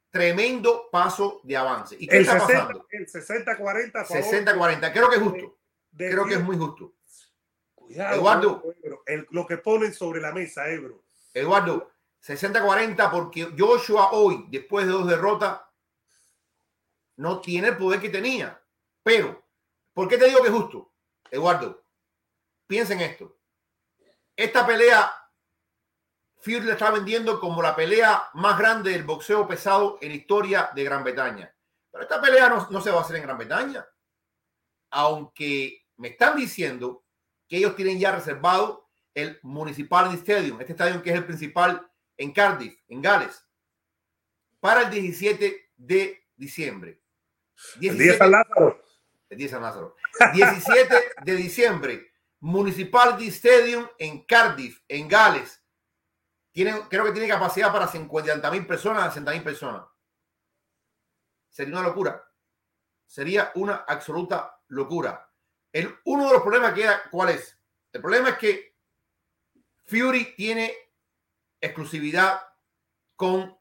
[0.10, 1.98] tremendo paso de avance.
[2.00, 2.88] ¿Y qué El está 60, pasando?
[2.90, 5.60] el 60-40 a favor 60-40, creo que es justo,
[5.92, 6.96] de creo que es muy justo.
[7.86, 8.64] Cuidado, Eduardo.
[8.84, 11.04] Ebro, el- lo que ponen sobre la mesa, Ebro.
[11.34, 15.62] Eduardo, 60-40 porque Joshua hoy, después de dos derrotas,
[17.18, 18.62] no tiene el poder que tenía.
[19.04, 19.44] Pero,
[19.94, 20.92] ¿por qué te digo que es justo?
[21.32, 21.84] Eduardo,
[22.68, 23.38] piensa en esto.
[24.36, 25.12] Esta pelea,
[26.38, 30.72] Fury la está vendiendo como la pelea más grande del boxeo pesado en la historia
[30.76, 31.54] de Gran Bretaña.
[31.92, 33.88] Pero esta pelea no, no se va a hacer en Gran Bretaña.
[34.92, 37.05] Aunque me están diciendo
[37.48, 42.32] que ellos tienen ya reservado el Municipality Stadium, este estadio que es el principal en
[42.32, 43.46] Cardiff, en Gales,
[44.60, 47.02] para el 17 de diciembre.
[47.76, 48.84] El día 17 San Lázaro.
[49.30, 49.96] el día de San Lázaro.
[50.34, 55.62] 17 de diciembre, Municipality Stadium en Cardiff, en Gales.
[56.52, 59.86] Tiene, creo que tiene capacidad para 50 mil personas, 60 mil personas.
[61.50, 62.24] Sería una locura.
[63.06, 65.25] Sería una absoluta locura.
[65.76, 67.60] El, uno de los problemas que queda, ¿cuál es?
[67.92, 68.78] El problema es que
[69.84, 70.74] Fury tiene
[71.60, 72.40] exclusividad
[73.18, 73.58] con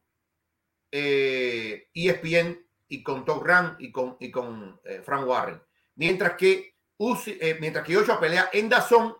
[0.93, 5.61] eh, ESPN y con Top Rank y con, y con eh, Frank Warren.
[5.97, 9.17] Mientras que, Uzi- eh, mientras que Ochoa pelea en Dazón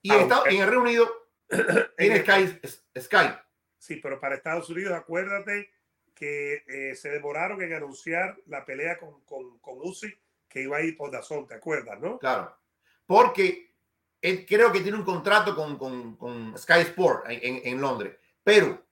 [0.00, 0.50] y en, Ah, Estados- ok.
[0.52, 1.28] en el Reino Unido
[1.98, 2.60] tiene En- Sky,
[3.00, 3.34] Sky.
[3.76, 5.70] Sí, pero para Estados Unidos, acuérdate
[6.14, 10.10] que se demoraron en anunciar la pelea con, con, con Uzi,
[10.54, 12.16] que iba a ir por Dazón, ¿te acuerdas, no?
[12.18, 12.56] Claro.
[13.04, 13.74] Porque
[14.22, 18.16] él creo que tiene un contrato con, con- con Sky Sport en, en- Londres.
[18.44, 18.86] Pero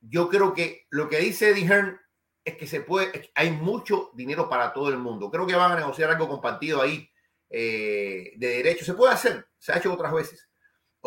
[0.00, 2.00] yo creo que lo que dice Eddie Hearn
[2.44, 5.28] es que se puede, es que hay mucho dinero para todo el mundo.
[5.30, 7.10] Creo que van a negociar algo compartido ahí
[7.50, 8.84] eh, de derecho.
[8.84, 10.48] Se puede hacer, se ha hecho otras veces.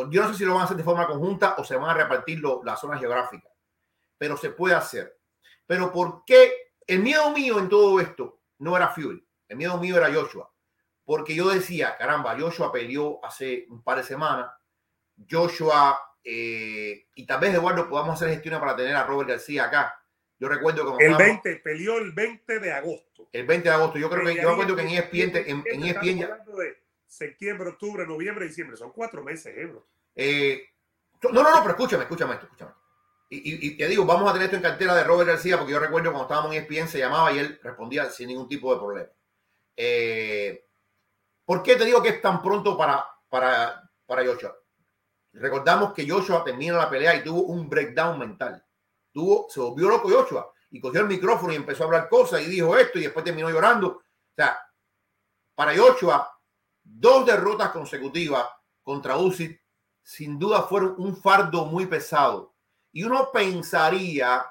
[0.10, 1.94] Yo no sé si lo van a hacer de forma conjunta o se van a
[2.04, 3.52] repartir lo- las zonas geográficas,
[4.18, 5.18] pero se puede hacer.
[5.66, 6.52] Pero ¿por qué?
[6.86, 9.23] El miedo mío en todo esto no era Fury,
[9.54, 10.54] el miedo mío era Joshua
[11.06, 14.52] porque yo decía, caramba, Joshua peleó hace un par de semanas,
[15.30, 20.00] Joshua, eh, y tal vez Eduardo podamos hacer gestiones para tener a Robert García acá.
[20.40, 23.30] Yo recuerdo como El 20, peleó el 20 de agosto.
[23.32, 25.64] el 20 de agosto, yo creo que yo ahí, recuerdo que en E ESPN, en,
[25.66, 28.78] en ESPN estamos ya, hablando de septiembre, octubre, noviembre, diciembre.
[28.78, 29.54] Son cuatro meses,
[30.16, 30.64] eh,
[31.24, 32.72] No, no, no, pero escúchame, escúchame esto, escúchame.
[33.30, 35.80] Y, y, te digo, vamos a tener esto en cartera de Robert García, porque yo
[35.80, 39.10] recuerdo cuando estábamos en ESPN se llamaba y él respondía sin ningún tipo de problema.
[39.76, 40.66] Eh,
[41.46, 44.56] ¿Por qué te digo que es tan pronto para, para, para Joshua?
[45.34, 48.64] Recordamos que Joshua termina la pelea y tuvo un breakdown mental.
[49.12, 52.46] Tuvo, se volvió loco Joshua y cogió el micrófono y empezó a hablar cosas y
[52.46, 53.90] dijo esto y después terminó llorando.
[53.90, 54.60] O sea,
[55.56, 56.32] para Joshua,
[56.84, 58.48] dos derrotas consecutivas
[58.82, 59.62] contra Usyk
[60.02, 62.54] sin duda fueron un fardo muy pesado.
[62.92, 64.46] Y uno pensaría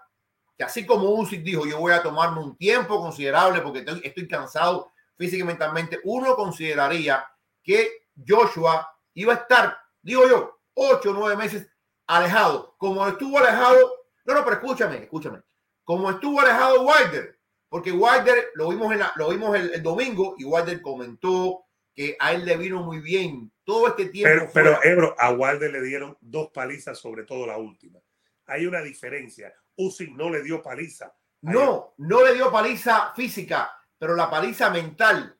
[0.57, 4.29] que así como Usyk dijo, yo voy a tomarme un tiempo considerable porque estoy, estoy
[4.29, 4.92] cansado
[5.23, 7.25] físicamente y mentalmente, uno consideraría
[7.63, 11.69] que Joshua iba a estar, digo yo, ocho o nueve meses
[12.07, 12.75] alejado.
[12.77, 13.93] Como estuvo alejado,
[14.25, 15.41] no, no, pero escúchame, escúchame.
[15.85, 20.45] Como estuvo alejado Wilder, porque Wilder lo vimos, en la, lo vimos el, domingo y
[20.45, 21.65] Wilder comentó
[21.95, 24.51] que a él le vino muy bien todo este tiempo.
[24.53, 28.01] Pero, pero Ebro, a Wilder le dieron dos palizas, sobre todo la última.
[28.47, 29.55] Hay una diferencia.
[29.77, 31.15] Usyk no le dio paliza.
[31.43, 33.73] No, no le dio paliza física,
[34.03, 35.39] pero la paliza mental.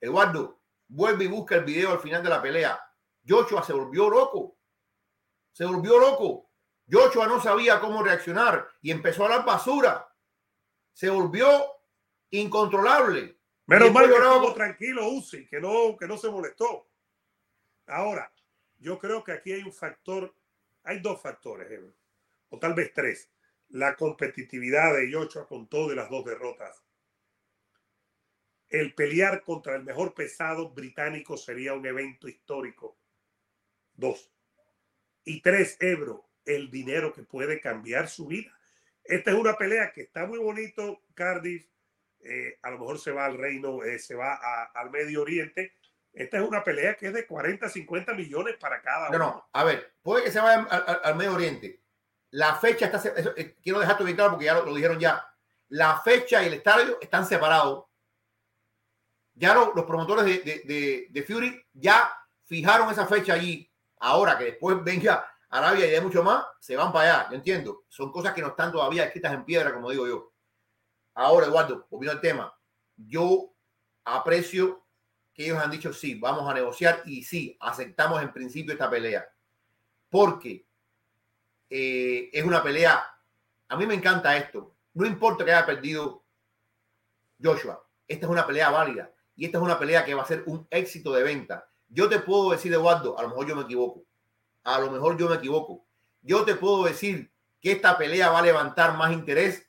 [0.00, 2.80] Eduardo, vuelve y busca el video al final de la pelea.
[3.28, 4.56] Joshua se volvió loco.
[5.52, 6.50] Se volvió loco.
[6.90, 10.10] Joshua no sabía cómo reaccionar y empezó a dar basura.
[10.94, 11.66] Se volvió
[12.30, 13.40] incontrolable.
[13.66, 16.88] Menos mal que tranquilo Uzi, que no, que no se molestó.
[17.88, 18.32] Ahora,
[18.78, 20.34] yo creo que aquí hay un factor,
[20.84, 21.78] hay dos factores,
[22.48, 23.30] o tal vez tres.
[23.68, 26.87] La competitividad de Joshua con todo y las dos derrotas.
[28.68, 32.98] El pelear contra el mejor pesado británico sería un evento histórico.
[33.94, 34.30] Dos.
[35.24, 38.52] Y tres, Ebro, el dinero que puede cambiar su vida.
[39.04, 41.66] Esta es una pelea que está muy bonito, Cardiff.
[42.20, 44.34] Eh, a lo mejor se va al reino, eh, se va
[44.74, 45.74] al Medio Oriente.
[46.12, 49.18] Esta es una pelea que es de 40, 50 millones para cada uno.
[49.18, 51.80] No, no, a ver, puede que se vaya al, Medio Oriente.
[52.30, 53.00] La fecha está,
[53.36, 55.24] eh, quiero dejarte bien claro porque ya lo, dijeron ya.
[55.68, 57.86] La fecha y el estadio están separados.
[59.38, 62.10] Ya los promotores de, de, de Fury ya
[62.44, 63.68] fijaron esa fecha allí
[64.00, 67.30] Ahora que después venga Arabia y hay mucho más, se van para allá.
[67.30, 67.84] Yo entiendo.
[67.88, 70.32] Son cosas que no están todavía escritas en piedra, como digo yo.
[71.14, 72.54] Ahora, Eduardo, volviendo al tema,
[72.96, 73.52] yo
[74.04, 74.86] aprecio
[75.34, 79.28] que ellos han dicho sí, vamos a negociar y sí, aceptamos en principio esta pelea.
[80.10, 80.66] Porque
[81.70, 83.04] eh, es una pelea,
[83.68, 84.76] a mí me encanta esto.
[84.94, 86.24] No importa que haya perdido
[87.42, 90.42] Joshua, esta es una pelea válida y esta es una pelea que va a ser
[90.46, 91.70] un éxito de venta.
[91.88, 94.04] Yo te puedo decir, Eduardo, a lo mejor yo me equivoco.
[94.64, 95.86] A lo mejor yo me equivoco.
[96.20, 97.30] Yo te puedo decir
[97.62, 99.66] que esta pelea va a levantar más interés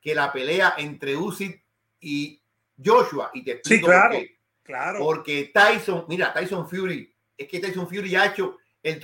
[0.00, 1.62] que la pelea entre Usyk
[2.00, 2.40] y
[2.82, 3.30] Joshua.
[3.34, 4.38] Y te explico sí, claro, por qué.
[4.62, 4.98] Claro.
[5.00, 9.00] Porque Tyson, mira, Tyson Fury, es que Tyson Fury ha hecho el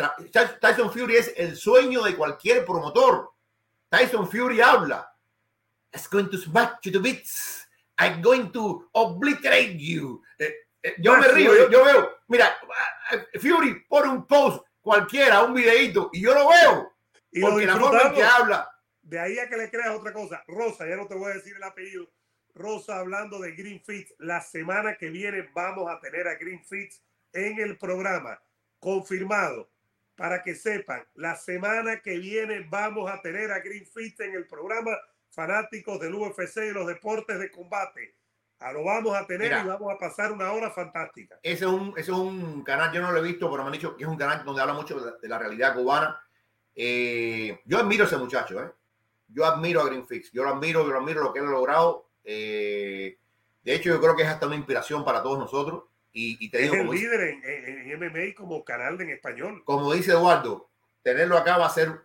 [0.61, 3.31] Tyson Fury es el sueño de cualquier promotor.
[3.89, 5.11] Tyson Fury habla.
[5.93, 7.67] It's going to smash you to bits.
[8.01, 10.23] I'm going to obliterate you.
[10.39, 12.57] Eh, eh, yo me río, yo, veo, mira,
[13.39, 16.93] Fury pone un post cualquiera, un videito, y yo lo veo.
[17.31, 18.71] Y porque la forma que habla.
[19.03, 20.43] De ahí a que le creas otra cosa.
[20.49, 22.11] Rosa, ya no te voy a decir el apellido.
[22.55, 23.83] Rosa hablando de Green.
[24.19, 26.63] La semana que viene vamos a tener a Green
[27.35, 28.41] en el programa.
[28.79, 29.71] Confirmado.
[30.17, 33.87] Para que sepan, la semana que viene vamos a tener a Green
[34.19, 34.97] en el programa
[35.31, 38.17] Fanáticos del UFC y los deportes de combate
[38.61, 41.39] a lo vamos a tener y vamos a pasar una hora fantástica.
[41.43, 43.73] Ese es, un, ese es un canal, yo no lo he visto, pero me han
[43.73, 46.21] dicho que es un canal donde habla mucho de, la realidad cubana.
[46.75, 48.71] Eh, yo admiro a ese muchacho, ¿eh?
[49.29, 52.11] Yo admiro a Greenfix, yo lo admiro, yo lo admiro lo que él ha logrado.
[52.25, 53.17] Eh,
[53.63, 55.85] de hecho, yo creo que es hasta una inspiración para todos nosotros.
[56.13, 59.63] Y, te es digo, el líder en, en, MMA como canal en español.
[59.65, 60.69] Como dice Eduardo,
[61.03, 62.01] tenerlo acá va a ser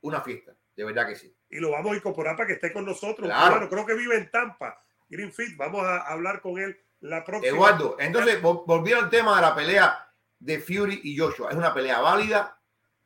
[0.00, 1.35] una fiesta, de verdad que sí.
[1.50, 3.26] Y lo vamos a incorporar para que esté con nosotros.
[3.28, 3.68] Claro.
[3.68, 5.56] creo que vive en Tampa Greenfield.
[5.56, 7.54] Vamos a hablar con él la próxima.
[7.54, 11.50] Eduardo, entonces volviendo al tema de la pelea de Fury y Joshua.
[11.50, 12.58] Es una pelea válida.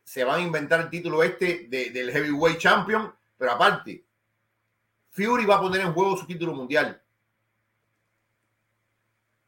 [0.02, 4.04] Se van a inventar el título este del Heavyweight Champion, pero aparte,
[5.10, 7.00] Fury va a poner en juego su título mundial.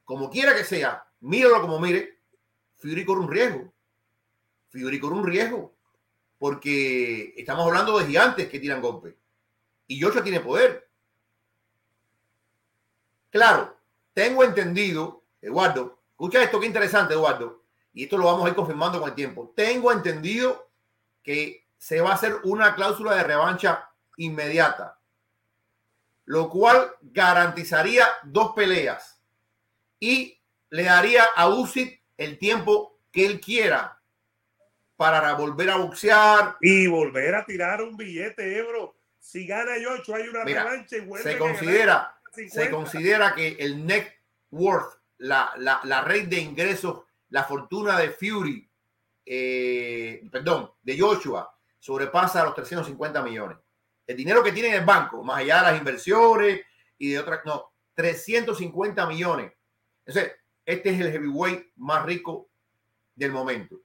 [0.04, 2.20] Como quiera que sea, míralo como mire,
[2.76, 3.72] Fury corre un riesgo.
[4.70, 5.74] Fury corre un riesgo.
[6.42, 9.14] Porque estamos hablando de gigantes que tiran golpes.
[9.86, 10.90] Y Joshua tiene poder.
[13.30, 13.76] Claro,
[14.12, 17.62] tengo entendido, Eduardo, escucha esto, qué interesante, Eduardo,
[17.94, 19.52] y esto lo vamos a ir confirmando con el tiempo.
[19.54, 20.68] Tengo entendido
[21.22, 24.98] que se va a hacer una cláusula de revancha inmediata,
[26.24, 29.22] lo cual garantizaría dos peleas
[30.00, 30.40] y
[30.70, 34.01] le daría a Usyk el tiempo que él quiera.
[34.96, 36.56] Para volver a boxear.
[36.60, 38.96] Y volver a tirar un billete, Ebro.
[39.18, 42.18] Si gana Yocho, hay una revancha y se considera,
[42.48, 44.08] se considera que el net
[44.50, 48.68] worth, la, la, la red de ingresos, la fortuna de Fury,
[49.24, 53.58] eh, perdón, de Joshua, sobrepasa los 350 millones.
[54.06, 56.60] El dinero que tiene en el banco, más allá de las inversiones
[56.98, 59.52] y de otras, no, 350 millones.
[60.04, 60.32] Entonces,
[60.66, 62.50] este es el heavyweight más rico
[63.14, 63.80] del momento.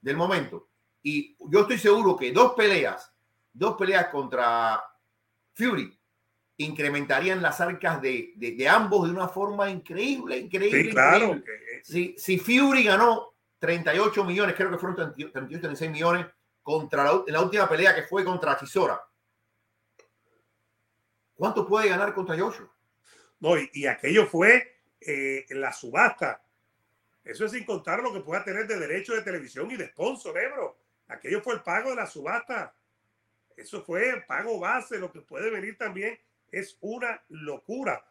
[0.00, 0.68] Del momento.
[1.02, 3.12] Y yo estoy seguro que dos peleas,
[3.52, 4.82] dos peleas contra
[5.54, 5.98] Fury
[6.58, 10.90] incrementarían las arcas de, de, ambos de una forma increíble, increíble.
[10.90, 11.42] claro.
[11.82, 16.26] Si, si Fury ganó 38 millones, creo que fueron 38, 36 millones
[16.62, 19.00] contra la, en la última pelea que fue contra Chisora.
[21.34, 22.70] ¿Cuánto puede ganar contra Joshua?
[23.38, 26.42] No, y, aquello fue eh, la subasta.
[27.24, 30.36] Eso es sin contar lo que pueda tener de derecho de televisión y de sponsor,
[30.38, 30.78] Ebro.
[31.08, 32.74] Aquello fue el pago de la subasta.
[33.56, 34.98] Eso fue el pago base.
[34.98, 36.18] Lo que puede venir también
[36.50, 38.04] es una locura.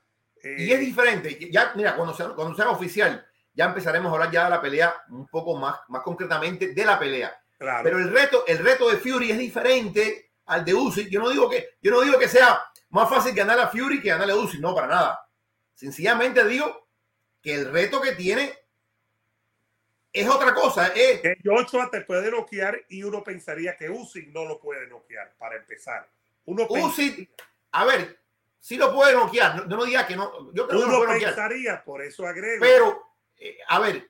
[0.43, 1.51] y es eh, diferente.
[1.51, 4.93] Ya, mira, cuando sea, cuando sea oficial, ya empezaremos a hablar ya de la pelea
[5.09, 7.41] un poco más, más concretamente de la pelea.
[7.57, 11.09] Pero el reto, el reto de Fury es diferente al de Usyk.
[11.09, 14.09] Yo no digo que, yo no digo que sea más fácil ganar a Fury que
[14.09, 15.29] ganar a Usyk, no para nada.
[15.75, 16.87] Sencillamente digo
[17.41, 18.53] que el reto que tiene
[20.11, 20.87] es otra cosa.
[20.87, 21.21] Es...
[21.21, 25.57] Que Joshua te puede noquear y uno pensaría que Usyk no lo puede noquear para
[25.57, 26.09] empezar.
[26.45, 27.29] Uno Usyk,
[27.71, 28.19] a ver,
[28.59, 29.67] si lo puede noquear.
[29.67, 30.51] No, no diga que no.
[30.53, 32.61] Yo creo uno que no pensaría, por eso agrego.
[32.61, 33.03] Pero
[33.37, 34.09] eh, a ver,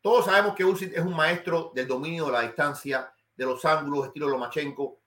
[0.00, 4.06] todos sabemos que Usyk es un maestro del dominio de la distancia, de los ángulos,
[4.06, 4.98] estilo Lomachenko,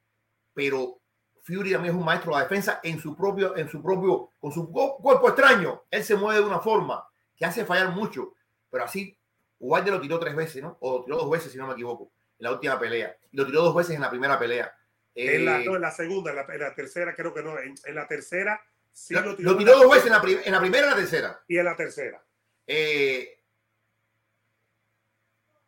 [0.53, 0.99] pero
[1.43, 4.51] Fury también es un maestro de la defensa en su propio, en su propio, con
[4.51, 5.83] su cuerpo extraño.
[5.89, 8.33] Él se mueve de una forma que hace fallar mucho,
[8.69, 9.17] pero así
[9.59, 10.77] Wilder lo tiró tres veces, ¿no?
[10.81, 13.15] O lo tiró dos veces, si no me equivoco, en la última pelea.
[13.31, 14.73] Lo tiró dos veces en la primera pelea.
[15.15, 17.57] en, la, eh, la segunda, en la, tercera creo que no.
[17.59, 19.51] En, la tercera sí lo, tiró.
[19.51, 21.43] Lo tiró dos veces en la, en la primera y en la tercera.
[21.47, 22.23] Y en la tercera.
[22.65, 23.39] Eh,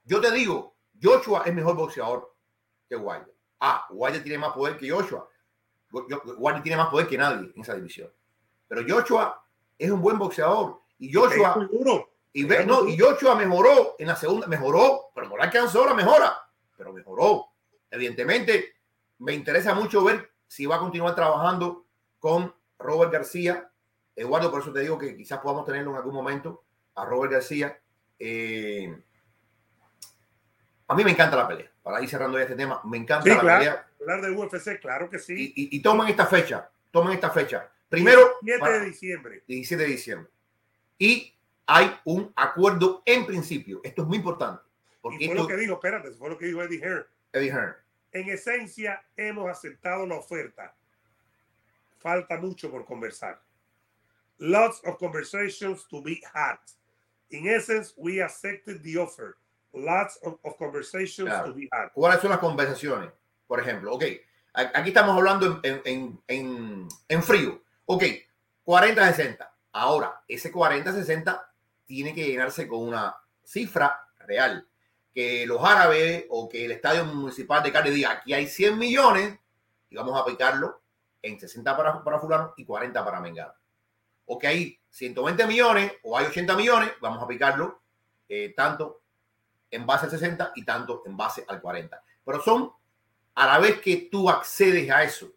[0.05, 2.35] yo te digo, Joshua es mejor boxeador
[2.87, 3.33] que Wilder.
[3.59, 5.29] Ah, Wilder tiene más poder que Joshua.
[5.91, 8.11] Wilder tiene más poder que nadie en esa división.
[8.67, 9.45] Pero Joshua
[9.77, 10.81] es un buen boxeador.
[10.97, 11.67] Y Joshua.
[12.33, 16.33] Y, no, y Joshua mejoró en la segunda, mejoró, pero no la alcanzó la mejora,
[16.77, 17.47] pero mejoró.
[17.89, 18.75] Evidentemente,
[19.19, 21.87] me interesa mucho ver si va a continuar trabajando
[22.19, 23.69] con Robert García.
[24.15, 26.63] Eduardo, por eso te digo que quizás podamos tenerlo en algún momento
[26.95, 27.77] a Robert García.
[28.17, 29.03] Eh,
[30.87, 31.71] a mí me encanta la pelea.
[31.83, 33.87] Para ir cerrando ya este tema, me encanta la pelea.
[33.99, 35.53] Hablar de UFC, claro que sí.
[35.55, 37.69] Y, y, tomen esta fecha, tomen esta fecha.
[37.89, 39.43] Primero, 17 de diciembre.
[39.47, 40.31] 17 de diciembre.
[40.97, 41.33] Y
[41.65, 43.81] hay un acuerdo en principio.
[43.83, 44.63] Esto es muy importante.
[45.01, 47.05] Porque y fue lo que dijo, espérate, fue lo que dijo Eddie Hearn.
[47.33, 47.75] Eddie Hearn.
[48.11, 50.75] En esencia, hemos aceptado la oferta.
[51.99, 53.41] Falta mucho por conversar.
[54.37, 56.57] Lots of conversations to be had.
[57.29, 59.37] In essence, we accepted the offer.
[59.73, 61.91] Lots of, conversations to be had.
[61.93, 63.11] ¿Cuáles son las conversaciones?
[63.47, 64.03] Por ejemplo, ok,
[64.53, 67.61] aquí estamos hablando en, en, en, en frío.
[67.85, 68.03] Ok,
[68.65, 69.47] 40-60.
[69.71, 71.50] Ahora, ese 40-60
[71.91, 74.65] tiene que llenarse con una cifra real.
[75.13, 79.37] Que los árabes o que el estadio municipal de Cali diga, aquí hay 100 millones
[79.89, 80.81] y vamos a aplicarlo
[81.21, 83.53] en 60 para, para fulano y 40 para mengano.
[84.25, 87.81] O que hay 120 millones o hay 80 millones, vamos a aplicarlo
[88.29, 89.01] eh, tanto
[89.69, 92.01] en base al 60 y tanto en base al 40.
[92.23, 92.71] Pero son
[93.35, 95.29] a la vez que tú accedes a eso,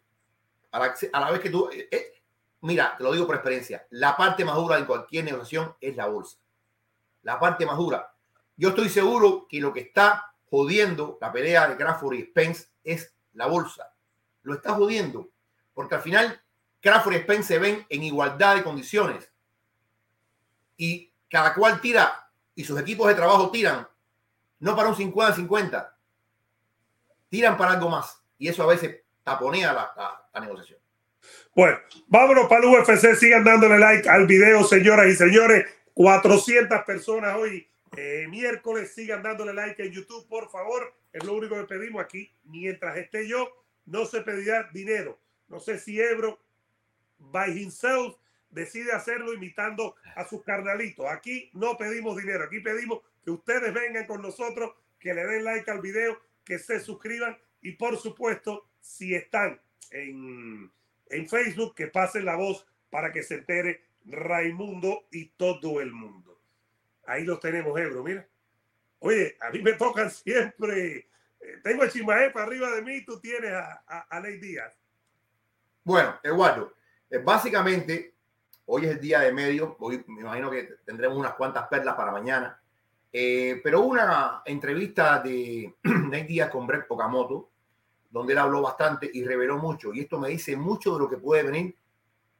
[0.71, 1.69] a la, vez que tú...
[1.69, 2.13] Eh, eh,
[2.61, 6.07] mira, te lo digo por experiencia, la parte más dura de cualquier negociación es la
[6.07, 6.37] bolsa.
[7.25, 8.13] La parte más dura.
[8.55, 13.13] Yo estoy seguro que lo que está jodiendo la pelea de Crawford y Spence es
[13.33, 13.91] la bolsa.
[14.43, 15.29] Lo está jodiendo.
[15.73, 16.39] Porque al final
[16.81, 19.29] Crawford y Spence se ven en igualdad de condiciones
[20.77, 23.87] y cada cual tira y sus equipos de trabajo tiran,
[24.59, 25.89] no para un 50-50,
[27.29, 28.21] tiran para algo más.
[28.37, 30.79] Y eso a veces taponea la, la, negociación.
[31.55, 33.15] Bueno, vámonos para el UFC.
[33.15, 35.65] Sigan dándole like al video, señoras y señores.
[35.95, 38.93] 400 personas hoy, eh, miércoles.
[38.93, 40.93] Sigan dándole like en YouTube, por favor.
[41.11, 42.31] Es lo único que pedimos aquí.
[42.43, 43.49] Mientras esté yo,
[43.85, 45.17] no se pedirá dinero.
[45.47, 46.39] No sé si Ebro,
[47.17, 48.17] by himself,
[48.49, 51.05] decide hacerlo imitando a sus carnalitos.
[51.09, 55.69] Aquí no pedimos dinero, aquí pedimos que ustedes vengan con nosotros, que le den like
[55.71, 60.69] al video, que se suscriban y por supuesto, si están en,
[61.09, 66.39] en Facebook, que pasen la voz para que se entere Raimundo y todo el mundo.
[67.05, 68.27] Ahí los tenemos, Ebro, mira.
[68.99, 71.07] Oye, a mí me tocan siempre.
[71.39, 74.73] Eh, tengo a Chimae para arriba de mí, tú tienes a, a, Ney Díaz.
[75.83, 76.73] Bueno, Eduardo,
[77.09, 78.15] eh, básicamente,
[78.65, 79.75] hoy es el día de medio.
[79.79, 82.59] Hoy me imagino que tendremos unas cuantas perlas para mañana.
[83.11, 87.49] Eh, pero una entrevista de Ney Díaz con Brett Okamoto,
[88.09, 89.93] donde él habló bastante y reveló mucho.
[89.93, 91.75] Y esto me dice mucho de lo que puede venir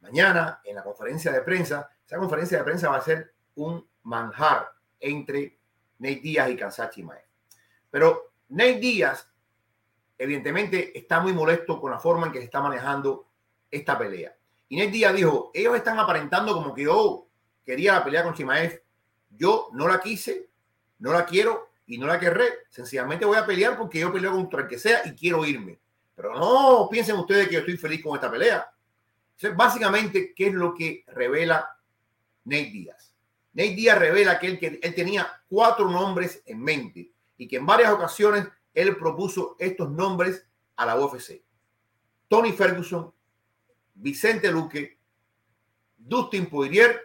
[0.06, 1.90] mañana en la conferencia de prensa.
[2.06, 5.58] Esa conferencia de prensa va a ser un manjar entre
[5.98, 7.26] Nate Díaz y Kansachi Mae.
[7.90, 9.28] Pero Nate Díaz,
[10.18, 13.28] evidentemente, está muy molesto con la forma en que se está manejando
[13.72, 14.36] esta pelea.
[14.70, 17.28] Y Nate Díaz dijo, ellos están aparentando como que yo
[17.66, 18.84] quería la pelea con Chimaev.
[19.32, 20.50] Yo no la quise,
[21.00, 22.46] no la quiero y no la querré.
[22.70, 25.80] Sencillamente voy a pelear porque yo peleo contra el que sea y quiero irme.
[26.16, 28.70] Pero no piensen ustedes que yo estoy feliz con esta pelea.
[29.56, 31.78] Básicamente, ¿qué es lo que revela
[32.46, 33.16] Nate Díaz?
[33.54, 37.66] Nate Díaz revela que él, que él tenía cuatro nombres en mente y que en
[37.66, 41.42] varias ocasiones él propuso estos nombres a la UFC.
[42.28, 43.14] Tony Ferguson,
[43.94, 44.98] Vicente Luque,
[45.98, 47.02] Dustin Poirier,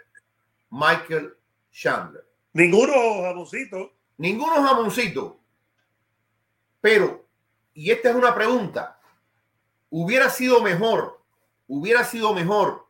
[0.70, 1.35] Michael
[1.70, 2.26] Chandler.
[2.53, 3.93] Ninguno jamoncito.
[4.18, 5.41] Ninguno jamoncito.
[6.81, 7.26] Pero,
[7.74, 9.01] y esta es una pregunta,
[9.91, 11.20] hubiera sido mejor,
[11.71, 12.87] hubiera sido mejor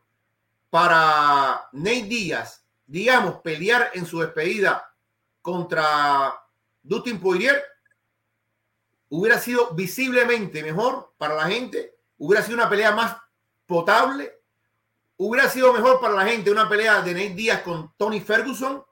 [0.69, 2.61] para Nate Díaz
[2.91, 4.93] digamos, pelear en su despedida
[5.41, 6.37] contra
[6.83, 7.63] Dustin Poirier,
[9.07, 13.15] hubiera sido visiblemente mejor para la gente, hubiera sido una pelea más
[13.65, 14.41] potable,
[15.15, 18.83] hubiera sido mejor para la gente una pelea de Nate Díaz con Tony Ferguson,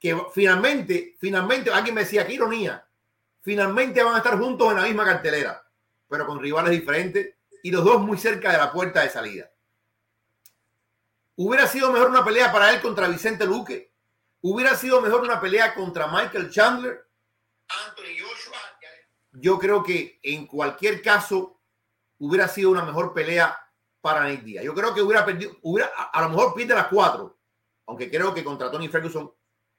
[0.00, 2.84] que finalmente, finalmente, alguien me decía, qué ironía,
[3.40, 5.64] finalmente van a estar juntos en la misma cartelera,
[6.08, 9.50] pero con rivales diferentes y los dos muy cerca de la puerta de salida.
[11.36, 13.92] Hubiera sido mejor una pelea para él contra Vicente Luque.
[14.42, 17.06] Hubiera sido mejor una pelea contra Michael Chandler.
[17.68, 18.56] Anthony Joshua.
[19.32, 21.60] Yo creo que en cualquier caso
[22.18, 23.56] hubiera sido una mejor pelea
[24.00, 24.64] para Nick Díaz.
[24.64, 27.38] Yo creo que hubiera perdido, hubiera, a, lo mejor pierde las cuatro,
[27.86, 29.32] aunque creo que contra Tony Ferguson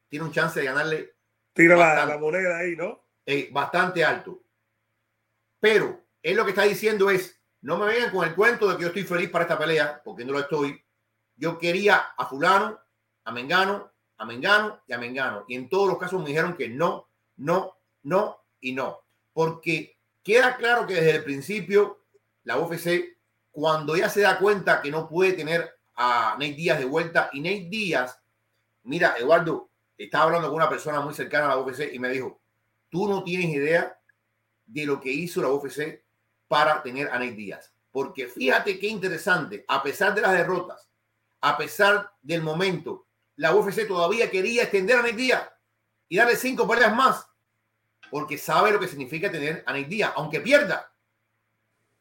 [0.08, 1.16] tiene un chance de ganarle.
[1.54, 3.08] Tira la, moneda ahí, ¿no?
[3.26, 4.42] Eh, bastante alto.
[5.60, 8.82] Pero él lo que está diciendo es, no me vengan con el cuento de que
[8.82, 10.84] yo estoy feliz para esta pelea, porque no lo estoy.
[11.36, 12.80] Yo quería a fulano,
[13.24, 15.46] a Mengano, a Mengano y a Mengano.
[15.48, 17.08] Y en todos los casos me dijeron que no,
[17.38, 19.02] no, no y no.
[19.34, 22.04] Porque queda claro que desde el principio
[22.44, 23.18] la UFC,
[23.52, 27.42] cuando ya se da cuenta que no puede tener a Nate Díaz de vuelta, y
[27.42, 28.20] Nate Díaz,
[28.84, 32.42] mira, Eduardo, estaba hablando con una persona muy cercana a la UFC y me dijo,
[32.90, 34.00] tú no tienes idea
[34.66, 36.01] de lo que hizo la UFC
[36.52, 37.72] para tener a Nate Díaz.
[37.94, 40.86] Porque fíjate qué interesante, a pesar de las derrotas,
[41.40, 45.50] a pesar del momento, la UFC todavía quería extender a Nick Díaz
[46.10, 47.26] y darle cinco peleas más,
[48.10, 50.92] porque sabe lo que significa tener a Nick Díaz, aunque pierda.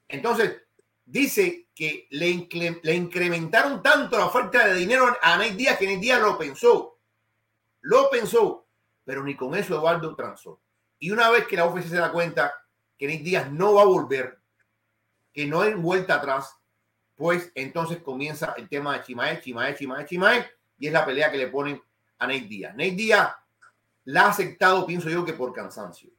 [0.09, 0.63] Entonces,
[1.05, 6.21] dice que le, incrementaron tanto la oferta de dinero a Nick Díaz que Nick Díaz
[6.21, 6.99] lo pensó.
[7.83, 8.67] Lo pensó,
[9.05, 10.61] pero ni con eso Eduardo transó.
[10.99, 12.53] Y una vez que la UFC se da cuenta
[12.99, 14.40] que Nick Díaz no va a volver,
[15.33, 16.55] que no hay vuelta atrás,
[17.15, 21.39] pues entonces comienza el tema de Chimae, Chimae, Chimae, Chimae, y es la pelea que
[21.39, 21.81] le ponen
[22.19, 22.73] a Nate Díaz.
[22.73, 23.31] Nate Díaz
[24.05, 26.11] la ha aceptado, pienso yo, que por cansancio.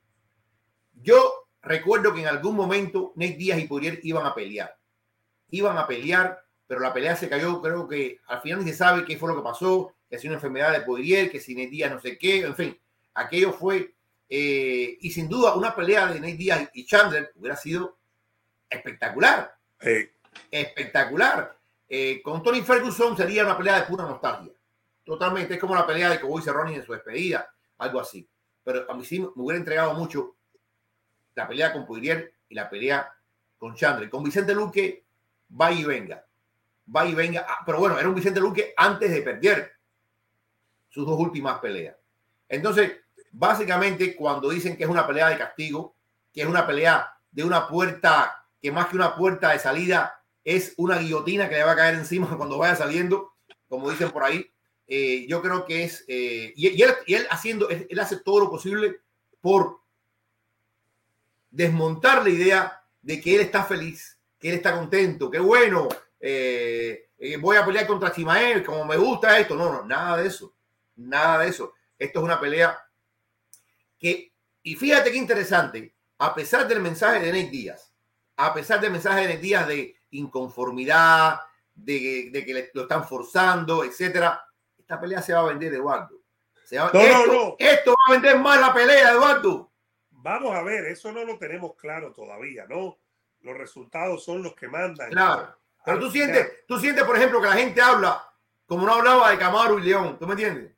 [1.02, 4.78] Yo recuerdo que en algún momento Nate Díaz y Poirier iban a pelear.
[5.50, 7.62] Iban a pelear, pero la pelea se cayó.
[7.62, 10.36] Creo que al final ni se sabe qué fue lo que pasó, que es una
[10.36, 12.80] enfermedad de Poirier, que si Nate Díaz no sé qué, en fin,
[13.16, 13.96] aquello fue.
[14.30, 17.98] Eh, y sin duda, una pelea de Nate Díaz y Chandler hubiera sido
[18.72, 19.56] espectacular
[20.50, 21.58] espectacular.
[21.88, 24.52] Eh, con Tony Ferguson sería una pelea de pura nostalgia.
[25.04, 25.56] Totalmente.
[25.56, 28.28] Es como la pelea de Cowboy Cerrone en su despedida, algo así.
[28.64, 30.36] Pero a mí sí me hubiera entregado mucho
[31.36, 33.14] la pelea con Poirier y la pelea
[33.58, 34.10] con Chandler.
[34.10, 35.06] Con Vicente Luque,
[35.60, 36.26] va y venga.
[36.94, 37.46] Va y venga.
[37.48, 39.74] Ah, pero bueno, era un Vicente Luque antes de perder
[40.90, 41.96] sus dos últimas peleas.
[42.48, 43.00] Entonces,
[43.32, 45.96] básicamente, cuando dicen que es una pelea de castigo,
[46.34, 50.74] que es una pelea de una puerta, que más que una puerta de salida, es
[50.78, 53.34] una guillotina que le va a caer encima cuando vaya saliendo,
[53.68, 54.52] como dicen por ahí.
[54.88, 59.00] Eh, yo creo que es, eh, y, él, haciendo, él, hace todo lo posible
[59.40, 59.80] por
[61.50, 65.88] desmontar la idea de que él está feliz, que él está contento, que bueno,
[66.20, 67.08] eh,
[67.40, 69.56] voy a pelear contra Chimael, como me gusta esto.
[69.56, 70.54] No, no, nada de eso,
[70.98, 71.74] nada de eso.
[71.98, 72.78] Esto es una pelea
[73.98, 74.34] que,
[74.64, 77.91] y fíjate qué interesante, a pesar del mensaje de Nate Díaz,
[78.46, 81.40] a pesar del mensaje de Díaz de inconformidad,
[81.74, 84.44] de, que lo están forzando, etcétera.
[84.78, 86.22] Esta pelea se va a vender, Eduardo.
[86.72, 87.56] no, esto, no, no.
[87.58, 89.72] Esto va a vender más la pelea, Eduardo.
[90.10, 93.00] Vamos a ver, eso no lo tenemos claro todavía, ¿no?
[93.42, 95.10] Los resultados son los que mandan.
[95.10, 95.58] Claro.
[95.84, 98.28] Pero tú sientes, tú sientes, por ejemplo, que la gente habla
[98.72, 100.18] como no hablaba de Camaro y León.
[100.18, 100.72] ¿Tú me entiendes?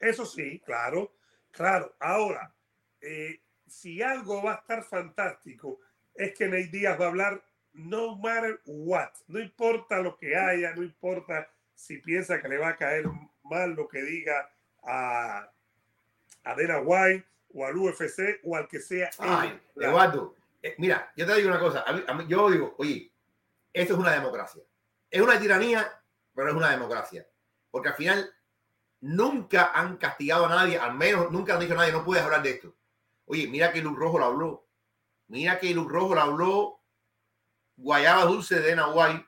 [0.00, 1.14] Eso sí, claro,
[1.52, 1.94] claro.
[2.00, 2.52] Ahora,
[3.00, 5.78] eh, si algo va a estar fantástico,
[6.14, 9.10] es que Ney Díaz va a hablar no matter what.
[9.26, 13.04] No importa lo que haya, no importa si piensa que le va a caer
[13.42, 14.50] mal lo que diga
[14.84, 15.50] a,
[16.44, 19.10] a Dana White o al UFC o al que sea.
[19.18, 21.84] Ay, Eduardo, eh, mira, yo te digo una cosa.
[22.26, 23.12] yo digo, oye,
[23.72, 24.62] esto es una democracia.
[25.10, 25.86] Es una tiranía,
[26.34, 27.26] pero es una democracia.
[27.70, 28.32] Porque al final
[29.00, 32.42] nunca han castigado a nadie, al menos nunca han dicho a nadie, no puedes hablar
[32.42, 32.74] de esto.
[33.26, 34.63] Oye, mira que Luz Rojo lo habló.
[35.28, 36.80] Mira que Luz Rojo lo habló
[37.76, 39.24] Guayaba Dulce de Nahuay.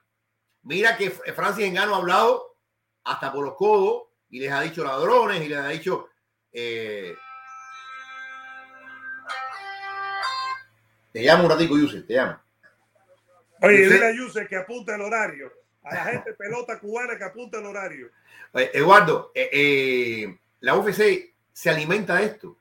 [0.62, 2.57] Mira que Francis Engano ha hablado
[3.05, 6.09] hasta por los codos y les ha dicho ladrones y les ha dicho
[6.53, 7.14] eh,
[11.12, 12.38] te llamo un ratico, Yuse, te llamo.
[13.62, 15.53] Oye, dile a Yuse que apunta el horario.
[15.82, 18.11] A la gente pelota cubana que apunta el horario.
[18.53, 22.59] Eduardo, eh, eh, la UFC se alimenta de esto.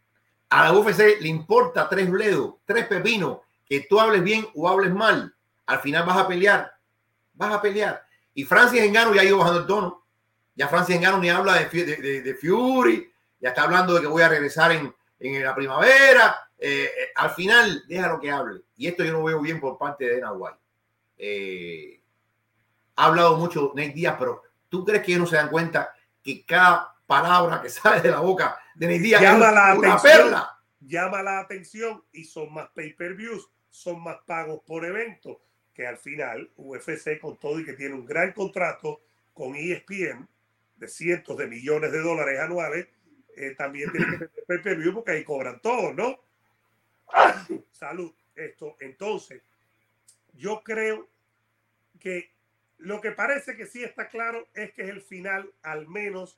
[0.56, 4.94] A la UFC le importa tres bledos, tres pepinos, que tú hables bien o hables
[4.94, 5.36] mal.
[5.66, 6.72] Al final vas a pelear.
[7.34, 8.02] Vas a pelear.
[8.34, 10.06] Y Francis Engano ya ha ido bajando el tono.
[10.56, 13.12] Ya Francis Engano ni habla de, Fury.
[13.42, 16.48] Ya está hablando de que voy a regresar en, en la primavera.
[16.58, 18.62] Eh, al final, déjalo que hable.
[18.78, 22.02] Y esto yo no veo bien por parte de Dana White.
[22.96, 25.94] ha hablado mucho Nate Díaz, pero ¿tú crees que no se dan cuenta
[26.24, 30.60] que cada palabra que sale de la boca Díaz llama la una atención, perla?
[30.82, 35.42] Llama la atención y son más pay-per-views, son más pagos por evento
[35.74, 39.02] que al final UFC con todo y que tiene un gran contrato
[39.34, 40.28] con ESPN
[40.78, 42.88] de cientos de millones de dólares anuales,
[43.36, 46.20] eh, también tiene que tener pay per porque ahí cobran todo, ¿no?
[47.72, 48.14] Salud.
[48.36, 49.42] Esto, entonces,
[50.34, 51.08] yo creo
[52.00, 52.32] que
[52.78, 56.38] lo que parece que sí está claro es que es el final, al menos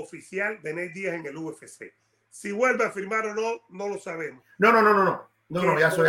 [0.00, 1.92] oficial, de Nate Díaz en el UFC.
[2.30, 4.44] Si vuelve a firmar o no, no lo sabemos.
[4.58, 5.28] No, no, no, no, no.
[5.48, 6.08] No, no, ya soy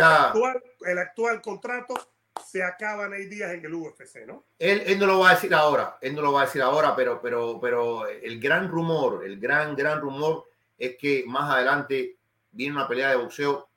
[0.86, 1.94] el actual contrato
[2.44, 4.44] se acaban ahí días en el UFC, ¿no?
[4.58, 6.94] Él, él, no lo va a decir ahora, él no lo va a decir ahora,
[6.94, 10.44] pero, pero, pero el gran rumor, el gran, gran rumor
[10.76, 12.16] es que más adelante
[12.52, 13.68] viene una pelea de boxeo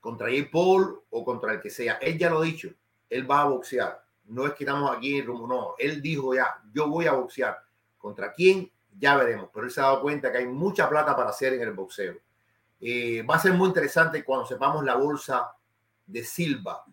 [0.00, 1.94] contra Jay Paul o contra el que sea.
[1.94, 2.70] Él ya lo ha dicho,
[3.10, 4.04] él va a boxear.
[4.26, 5.74] No es que estamos aquí en rumor, no.
[5.78, 7.58] Él dijo ya, yo voy a boxear.
[7.96, 8.70] ¿Contra quién?
[8.98, 9.50] Ya veremos.
[9.52, 12.14] Pero él se ha dado cuenta que hay mucha plata para hacer en el boxeo.
[13.28, 15.52] Va a ser muy interesante cuando sepamos la bolsa
[16.06, 16.84] de Silva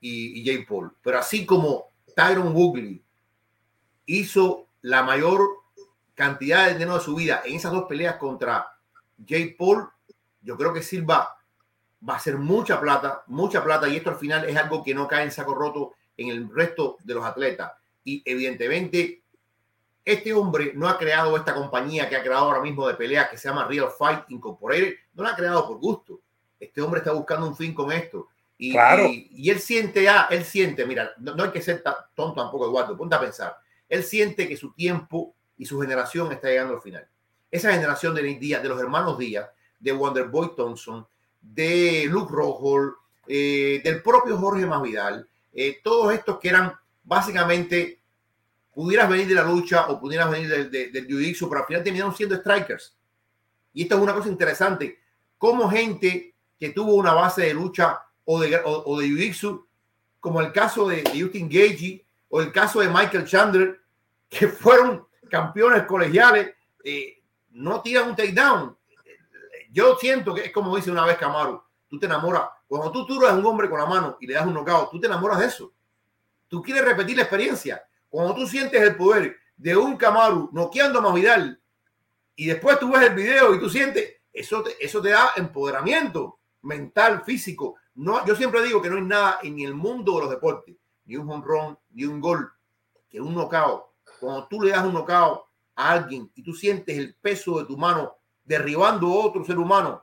[0.00, 0.92] y, Jay Paul.
[1.02, 3.02] Pero así como Tyron Woodley
[4.06, 5.40] hizo la mayor
[6.14, 8.66] cantidad de dinero de su vida en esas dos peleas contra
[9.26, 9.88] Jay Paul,
[10.40, 11.36] yo creo que Silva
[12.08, 15.08] va a ser mucha plata, mucha plata, y esto al final es algo que no
[15.08, 17.72] cae en saco roto en el resto de los atletas.
[18.04, 19.22] Y evidentemente,
[20.06, 23.36] este hombre no ha creado esta compañía que ha creado ahora mismo de peleas que
[23.36, 26.20] se llama Real Fight Incorporated, no la ha creado por gusto.
[26.60, 28.28] Este hombre está buscando un fin con esto.
[28.56, 29.08] Y, claro.
[29.10, 31.82] y, él siente ya, él siente, mira, no, hay que ser
[32.14, 33.58] tonto tampoco, Eduardo, ponte a pensar.
[33.88, 37.06] Él siente que su tiempo y su generación está llegando al final.
[37.50, 39.50] Esa generación de Díaz, de los hermanos Díaz,
[39.80, 41.06] de Wonderboy Thompson,
[41.40, 42.96] de Luke Rojo,
[43.26, 46.72] eh, del propio Jorge Masvidal, eh, todos estos que eran
[47.02, 48.00] básicamente,
[48.76, 51.82] pudieras venir de la lucha o pudieras venir del, del, del jiu pero al final
[51.82, 52.94] terminaron siendo strikers.
[53.72, 55.00] Y esto es una cosa interesante,
[55.38, 59.64] como gente que tuvo una base de lucha o de, o, de Jiu-Jitsu,
[60.20, 63.80] como el caso de, Justin Gagey o el caso de Michael Chandler,
[64.28, 66.54] que fueron campeones colegiales,
[66.84, 67.22] eh,
[67.52, 68.76] no tiran un takedown.
[69.72, 73.32] Yo siento que es como dice una vez Camaro, tú te enamoras, cuando tú turas
[73.32, 75.46] a un hombre con la mano y le das un knockout, tú te enamoras de
[75.46, 75.72] eso.
[76.46, 77.82] Tú quieres repetir la experiencia.
[78.16, 81.60] Cuando tú sientes el poder de un Camaro noqueando a Masvidal
[82.34, 87.24] y después tú ves el video y tú sientes, eso eso te da empoderamiento mental,
[87.26, 87.74] físico.
[87.94, 91.16] No, yo siempre digo que no hay nada en el mundo de los deportes, ni
[91.16, 92.50] un honrón, ni un gol,
[93.10, 93.92] que un nocao.
[94.18, 97.76] Cuando tú le das un nocao a alguien y tú sientes el peso de tu
[97.76, 100.02] mano derribando a otro ser humano,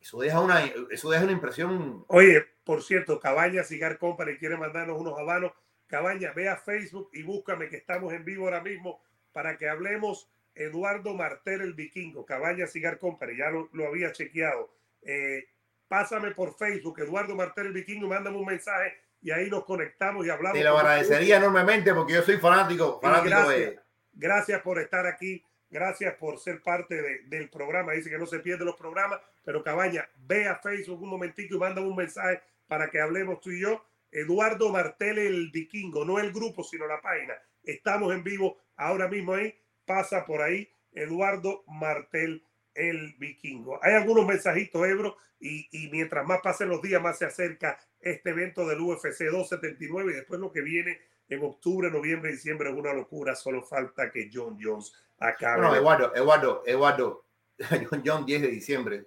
[0.00, 2.06] eso deja una, eso deja una impresión.
[2.08, 5.52] Oye, por cierto, Cabaña Cigar Company quiere mandarnos unos habanos.
[5.92, 10.26] Cabaña, ve a Facebook y búscame que estamos en vivo ahora mismo para que hablemos
[10.54, 14.72] Eduardo Martel el Vikingo, Cabaña Cigar Company, ya lo, lo había chequeado.
[15.02, 15.44] Eh,
[15.88, 20.30] pásame por Facebook, Eduardo Martel el Vikingo, mándame un mensaje y ahí nos conectamos y
[20.30, 20.56] hablamos.
[20.56, 23.74] Te lo agradecería enormemente porque yo soy fanático, fanático gracias,
[24.14, 25.44] Gracias por estar aquí.
[25.68, 27.92] Gracias por ser parte del programa.
[27.92, 31.58] Dice que no se pierde los programas, pero Cabaña, ve a Facebook un momentito y
[31.58, 33.84] manda un mensaje para que hablemos tú y yo.
[34.12, 37.34] Eduardo Martel, el vikingo, no el grupo, sino la página.
[37.64, 39.54] Estamos en vivo ahora mismo ahí.
[39.84, 42.44] Pasa por ahí Eduardo Martel,
[42.74, 43.80] el vikingo.
[43.82, 48.30] Hay algunos mensajitos, Ebro, y, y, mientras más pasen los días, más se acerca este
[48.30, 52.92] evento del UFC 279 y después lo que viene en octubre, noviembre, diciembre es una
[52.92, 53.34] locura.
[53.34, 55.62] Solo falta que John Jones acabe.
[55.62, 57.24] No, Eduardo, Eduardo, Eduardo,
[57.90, 59.06] John Jones 10 de diciembre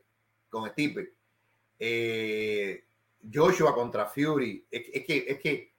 [0.49, 1.13] con Stipe.
[1.79, 2.83] Eh,
[3.33, 4.65] Joshua contra Fury.
[4.69, 5.73] Es, que, es que,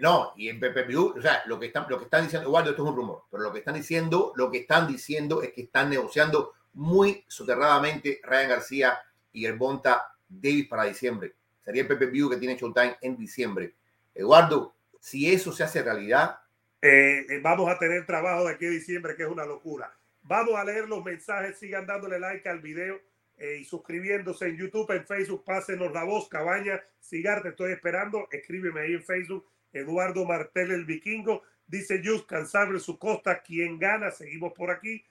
[0.00, 2.82] no, y en PPV, o sea, lo que están, lo que están diciendo, Eduardo, esto
[2.82, 5.90] es un rumor, pero lo que están diciendo, lo que están diciendo es que están
[5.90, 8.98] negociando muy soterradamente Ryan García
[9.32, 11.34] y el Bonta Davis para diciembre.
[11.64, 13.74] Sería el PPV que tiene Showtime en diciembre.
[14.14, 16.38] Eduardo, si eso se hace realidad.
[16.80, 19.94] Eh, vamos a tener trabajo de aquí a diciembre, que es una locura.
[20.22, 23.00] Vamos a leer los mensajes, sigan dándole like al video
[23.42, 28.28] eh, y suscribiéndose en YouTube, en Facebook, pásenos la voz, Cabaña, Cigar, te estoy esperando,
[28.30, 34.10] escríbeme ahí en Facebook, Eduardo Martel, el vikingo, dice Just, cansable su costa, quien gana,
[34.10, 35.04] seguimos por aquí.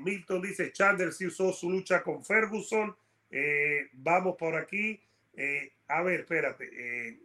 [0.00, 2.94] Milton dice, Chandler sí usó su lucha con Ferguson.
[3.94, 5.00] vamos por aquí.
[5.88, 7.18] a ver, espérate.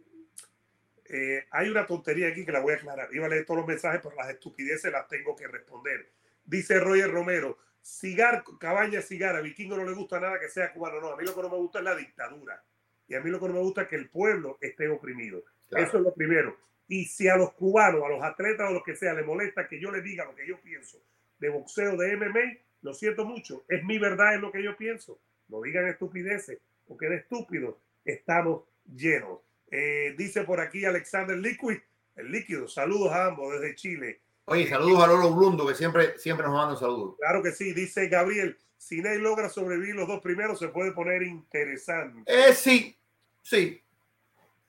[1.10, 3.08] Eh, hay una tontería aquí que la voy a aclarar.
[3.12, 6.10] Iba a leer todos los mensajes, pero las estupideces las tengo que responder.
[6.44, 11.00] Dice Roger Romero, cigar, cabaña, cigar, a Vikingo no le gusta nada que sea cubano.
[11.00, 12.62] No, a mí lo que no me gusta es la dictadura.
[13.06, 15.44] Y a mí lo que no me gusta es que el pueblo esté oprimido.
[15.70, 16.56] Eso es lo primero.
[16.86, 19.80] Y si a los cubanos, a los atletas o los que sea, les molesta que
[19.80, 20.98] yo les diga lo que yo pienso
[21.38, 23.64] de boxeo, de MMA, lo siento mucho.
[23.68, 25.20] Es mi verdad, es lo que yo pienso.
[25.48, 29.40] No digan estupideces, porque de estúpidos estamos llenos.
[29.70, 31.78] Eh, dice por aquí Alexander Liquid,
[32.16, 32.68] el líquido.
[32.68, 34.20] Saludos a ambos desde Chile.
[34.50, 37.16] Oye, saludos a Lolo Blundo, que siempre, siempre nos manda saludos.
[37.18, 38.56] Claro que sí, dice Gabriel.
[38.78, 42.22] Si Ney logra sobrevivir los dos primeros, se puede poner interesante.
[42.24, 42.96] Eh, sí,
[43.42, 43.82] sí,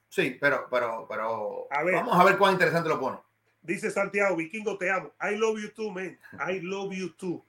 [0.10, 3.19] sí, pero, pero, pero vamos a ver cuán interesante lo pone.
[3.61, 5.14] Dice Santiago, Vikingo, te amo.
[5.22, 6.19] I love you too, man.
[6.45, 7.41] I love you too.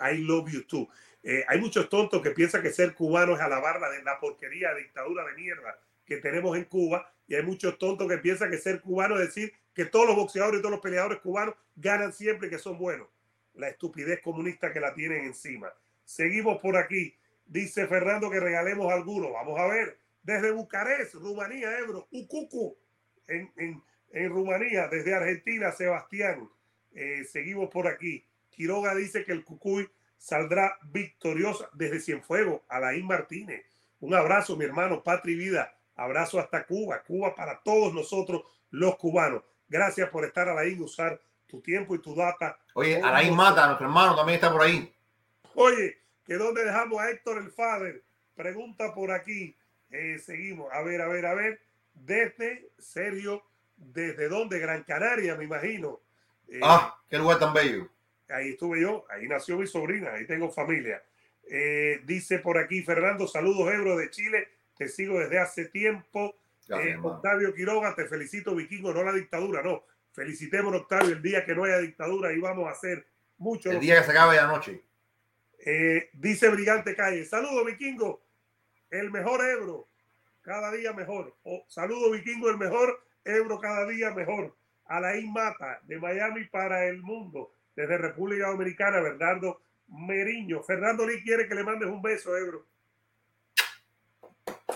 [0.00, 0.88] I love you too.
[1.22, 5.24] Eh, hay muchos tontos que piensan que ser cubano es alabar la, la porquería, dictadura
[5.26, 5.78] de mierda
[6.08, 9.52] que tenemos en Cuba y hay muchos tontos que piensan que ser cubano es decir
[9.78, 13.06] que todos los boxeadores y todos los peleadores cubanos ganan siempre que son buenos.
[13.54, 15.72] La estupidez comunista que la tienen encima.
[16.04, 17.14] Seguimos por aquí.
[17.46, 19.32] Dice Fernando que regalemos algunos.
[19.32, 19.96] Vamos a ver.
[20.20, 22.76] Desde Bucarest, Rumanía, Ebro, Ucucu,
[23.28, 23.80] en, en,
[24.10, 24.88] en Rumanía.
[24.88, 26.50] Desde Argentina, Sebastián.
[26.90, 28.26] Eh, seguimos por aquí.
[28.50, 32.62] Quiroga dice que el Cucuy saldrá victoriosa desde Cienfuegos.
[32.66, 33.64] Alain Martínez.
[34.00, 35.78] Un abrazo, mi hermano, patria y vida.
[35.94, 39.44] Abrazo hasta Cuba, Cuba para todos nosotros los cubanos.
[39.68, 42.58] Gracias por estar ahí, usar tu tiempo y tu data.
[42.74, 44.92] Oye, Alain Mata, nuestro hermano, también está por ahí.
[45.54, 48.02] Oye, que dónde dejamos a Héctor el Fader.
[48.34, 49.56] Pregunta por aquí.
[49.90, 50.68] Eh, seguimos.
[50.72, 51.60] A ver, a ver, a ver.
[51.94, 53.42] Desde Sergio,
[53.76, 54.58] ¿desde dónde?
[54.58, 56.00] Gran Canaria, me imagino.
[56.48, 57.88] Eh, ah, qué lugar tan bello.
[58.28, 61.02] Ahí estuve yo, ahí nació mi sobrina, ahí tengo familia.
[61.50, 66.36] Eh, dice por aquí Fernando, saludos Ebro de Chile te sigo desde hace tiempo.
[66.68, 69.84] Eh, Octavio Quiroga, te felicito, vikingo, no la dictadura, no.
[70.12, 73.06] Felicitemos, Octavio, el día que no haya dictadura y vamos a hacer
[73.38, 73.70] mucho.
[73.70, 74.82] El día que se acabe la noche.
[75.60, 78.22] Eh, dice Brigante Calle, saludo, vikingo,
[78.90, 79.88] el mejor Ebro,
[80.42, 81.34] cada día mejor.
[81.44, 84.54] Oh, saludo, vikingo, el mejor Ebro, cada día mejor.
[84.86, 90.62] Alain Mata, de Miami para el mundo, desde República Dominicana, Bernardo Meriño.
[90.62, 92.64] Fernando Lee quiere que le mandes un beso, Ebro.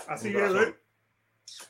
[0.07, 0.73] Así es,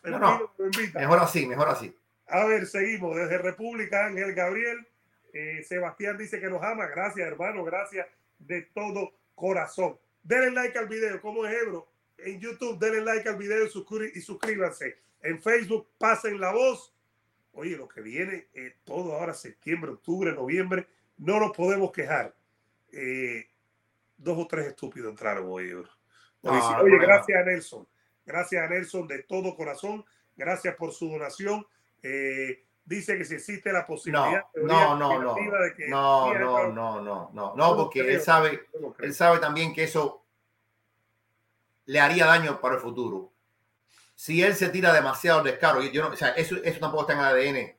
[0.04, 0.92] ¿eh?
[0.94, 1.96] Mejor así, mejor así.
[2.28, 3.16] A ver, seguimos.
[3.16, 4.88] Desde República, Ángel Gabriel.
[5.34, 6.88] Eh, Sebastián dice que nos ama.
[6.88, 7.64] Gracias, hermano.
[7.64, 8.08] Gracias
[8.40, 9.98] de todo corazón.
[10.24, 11.22] Denle like al video.
[11.22, 11.88] ¿Cómo es, Ebro?
[12.18, 14.98] En YouTube, denle like al video y, suscríbanse.
[15.22, 16.94] En Facebook, pasen la voz.
[17.54, 20.88] Oye, lo que viene, eh, todo ahora, septiembre, octubre, noviembre,
[21.18, 22.34] no nos podemos quejar.
[22.92, 23.48] Eh,
[24.18, 25.90] dos o tres estúpidos entraron hoy, Ebro.
[26.44, 27.88] Ah, oye, gracias a Nelson.
[28.26, 30.06] Gracias a Nelson de todo corazón.
[30.36, 31.66] Gracias por su donación.
[32.02, 37.02] Eh, dice que si existe la posibilidad no, no, no, de que no, no, no,
[37.02, 38.68] no, no, no, porque él sabe,
[39.00, 40.24] él sabe también que eso
[41.86, 43.32] le haría daño para el futuro.
[44.16, 47.20] Si él se tira demasiado descaro, yo no, o sea, eso, eso tampoco está en
[47.20, 47.76] el ADN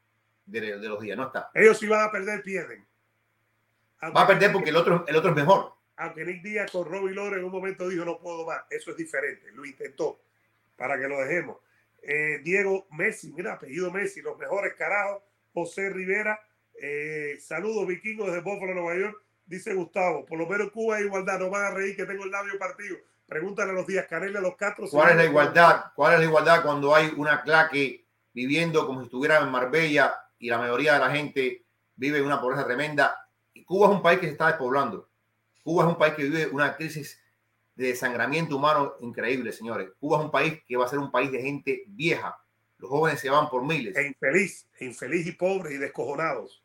[0.47, 1.51] de, los días, no está.
[1.55, 2.87] Ellos si van a perder, pierden.
[4.03, 5.75] Va a perder porque el otro, el otro es mejor.
[5.97, 8.97] Aunque Nick Díaz con Robbie Lore en un momento dijo no puedo más, eso es
[8.97, 10.21] diferente, lo intentó
[10.77, 11.59] para que lo dejemos.
[12.03, 15.23] Eh, Diego Messi, mira, apellido Messi, los mejores carajos.
[15.53, 16.39] José Rivera,
[16.81, 19.23] eh, saludos vikingos desde Buffalo, Nueva York.
[19.47, 20.25] dice Gustavo.
[20.27, 21.39] Por lo menos Cuba hay igualdad.
[21.39, 22.97] No van a reír que tengo el labio partido.
[23.27, 24.87] Pregúntale a los días Canel a los Castro.
[24.91, 25.85] ¿Cuál es la igualdad?
[25.95, 30.49] ¿Cuál es la igualdad cuando hay una claque viviendo como si estuviera en Marbella y
[30.49, 31.65] la mayoría de la gente
[31.97, 33.29] vive en una pobreza tremenda?
[33.55, 35.09] Y Cuba es un país que se está despoblando.
[35.63, 37.23] Cuba es un país que vive una crisis
[37.75, 39.91] de desangramiento humano increíble, señores.
[39.99, 42.39] Cuba es un país que va a ser un país de gente vieja.
[42.79, 43.97] Los jóvenes se van por miles.
[43.97, 46.63] E infeliz, e infeliz y pobres y descojonados.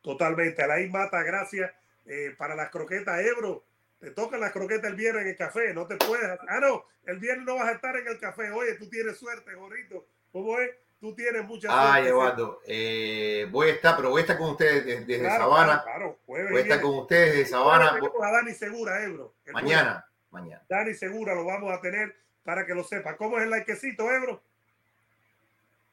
[0.00, 0.62] Totalmente.
[0.62, 1.70] Alain Mata, gracias
[2.06, 3.64] eh, para las croquetas Ebro.
[3.98, 6.38] Te tocan las croquetas el viernes en el café, no te puedes.
[6.48, 8.50] Ah, no, el viernes no vas a estar en el café.
[8.50, 10.06] Oye, tú tienes suerte, gorrito.
[10.32, 10.70] ¿Cómo es?
[11.00, 11.88] Tú tienes mucha suerte.
[11.88, 15.82] Ay, Eduardo, eh, voy a estar, pero voy a estar con ustedes desde, desde Sabana.
[15.84, 17.98] Claro, voy a estar con ustedes desde Sabana.
[18.22, 19.34] A Dani Segura, Ebro.
[19.52, 20.64] Mañana, mañana.
[20.68, 23.16] Dani Segura lo vamos a tener para que lo sepa.
[23.16, 24.42] ¿Cómo es el likecito, Ebro?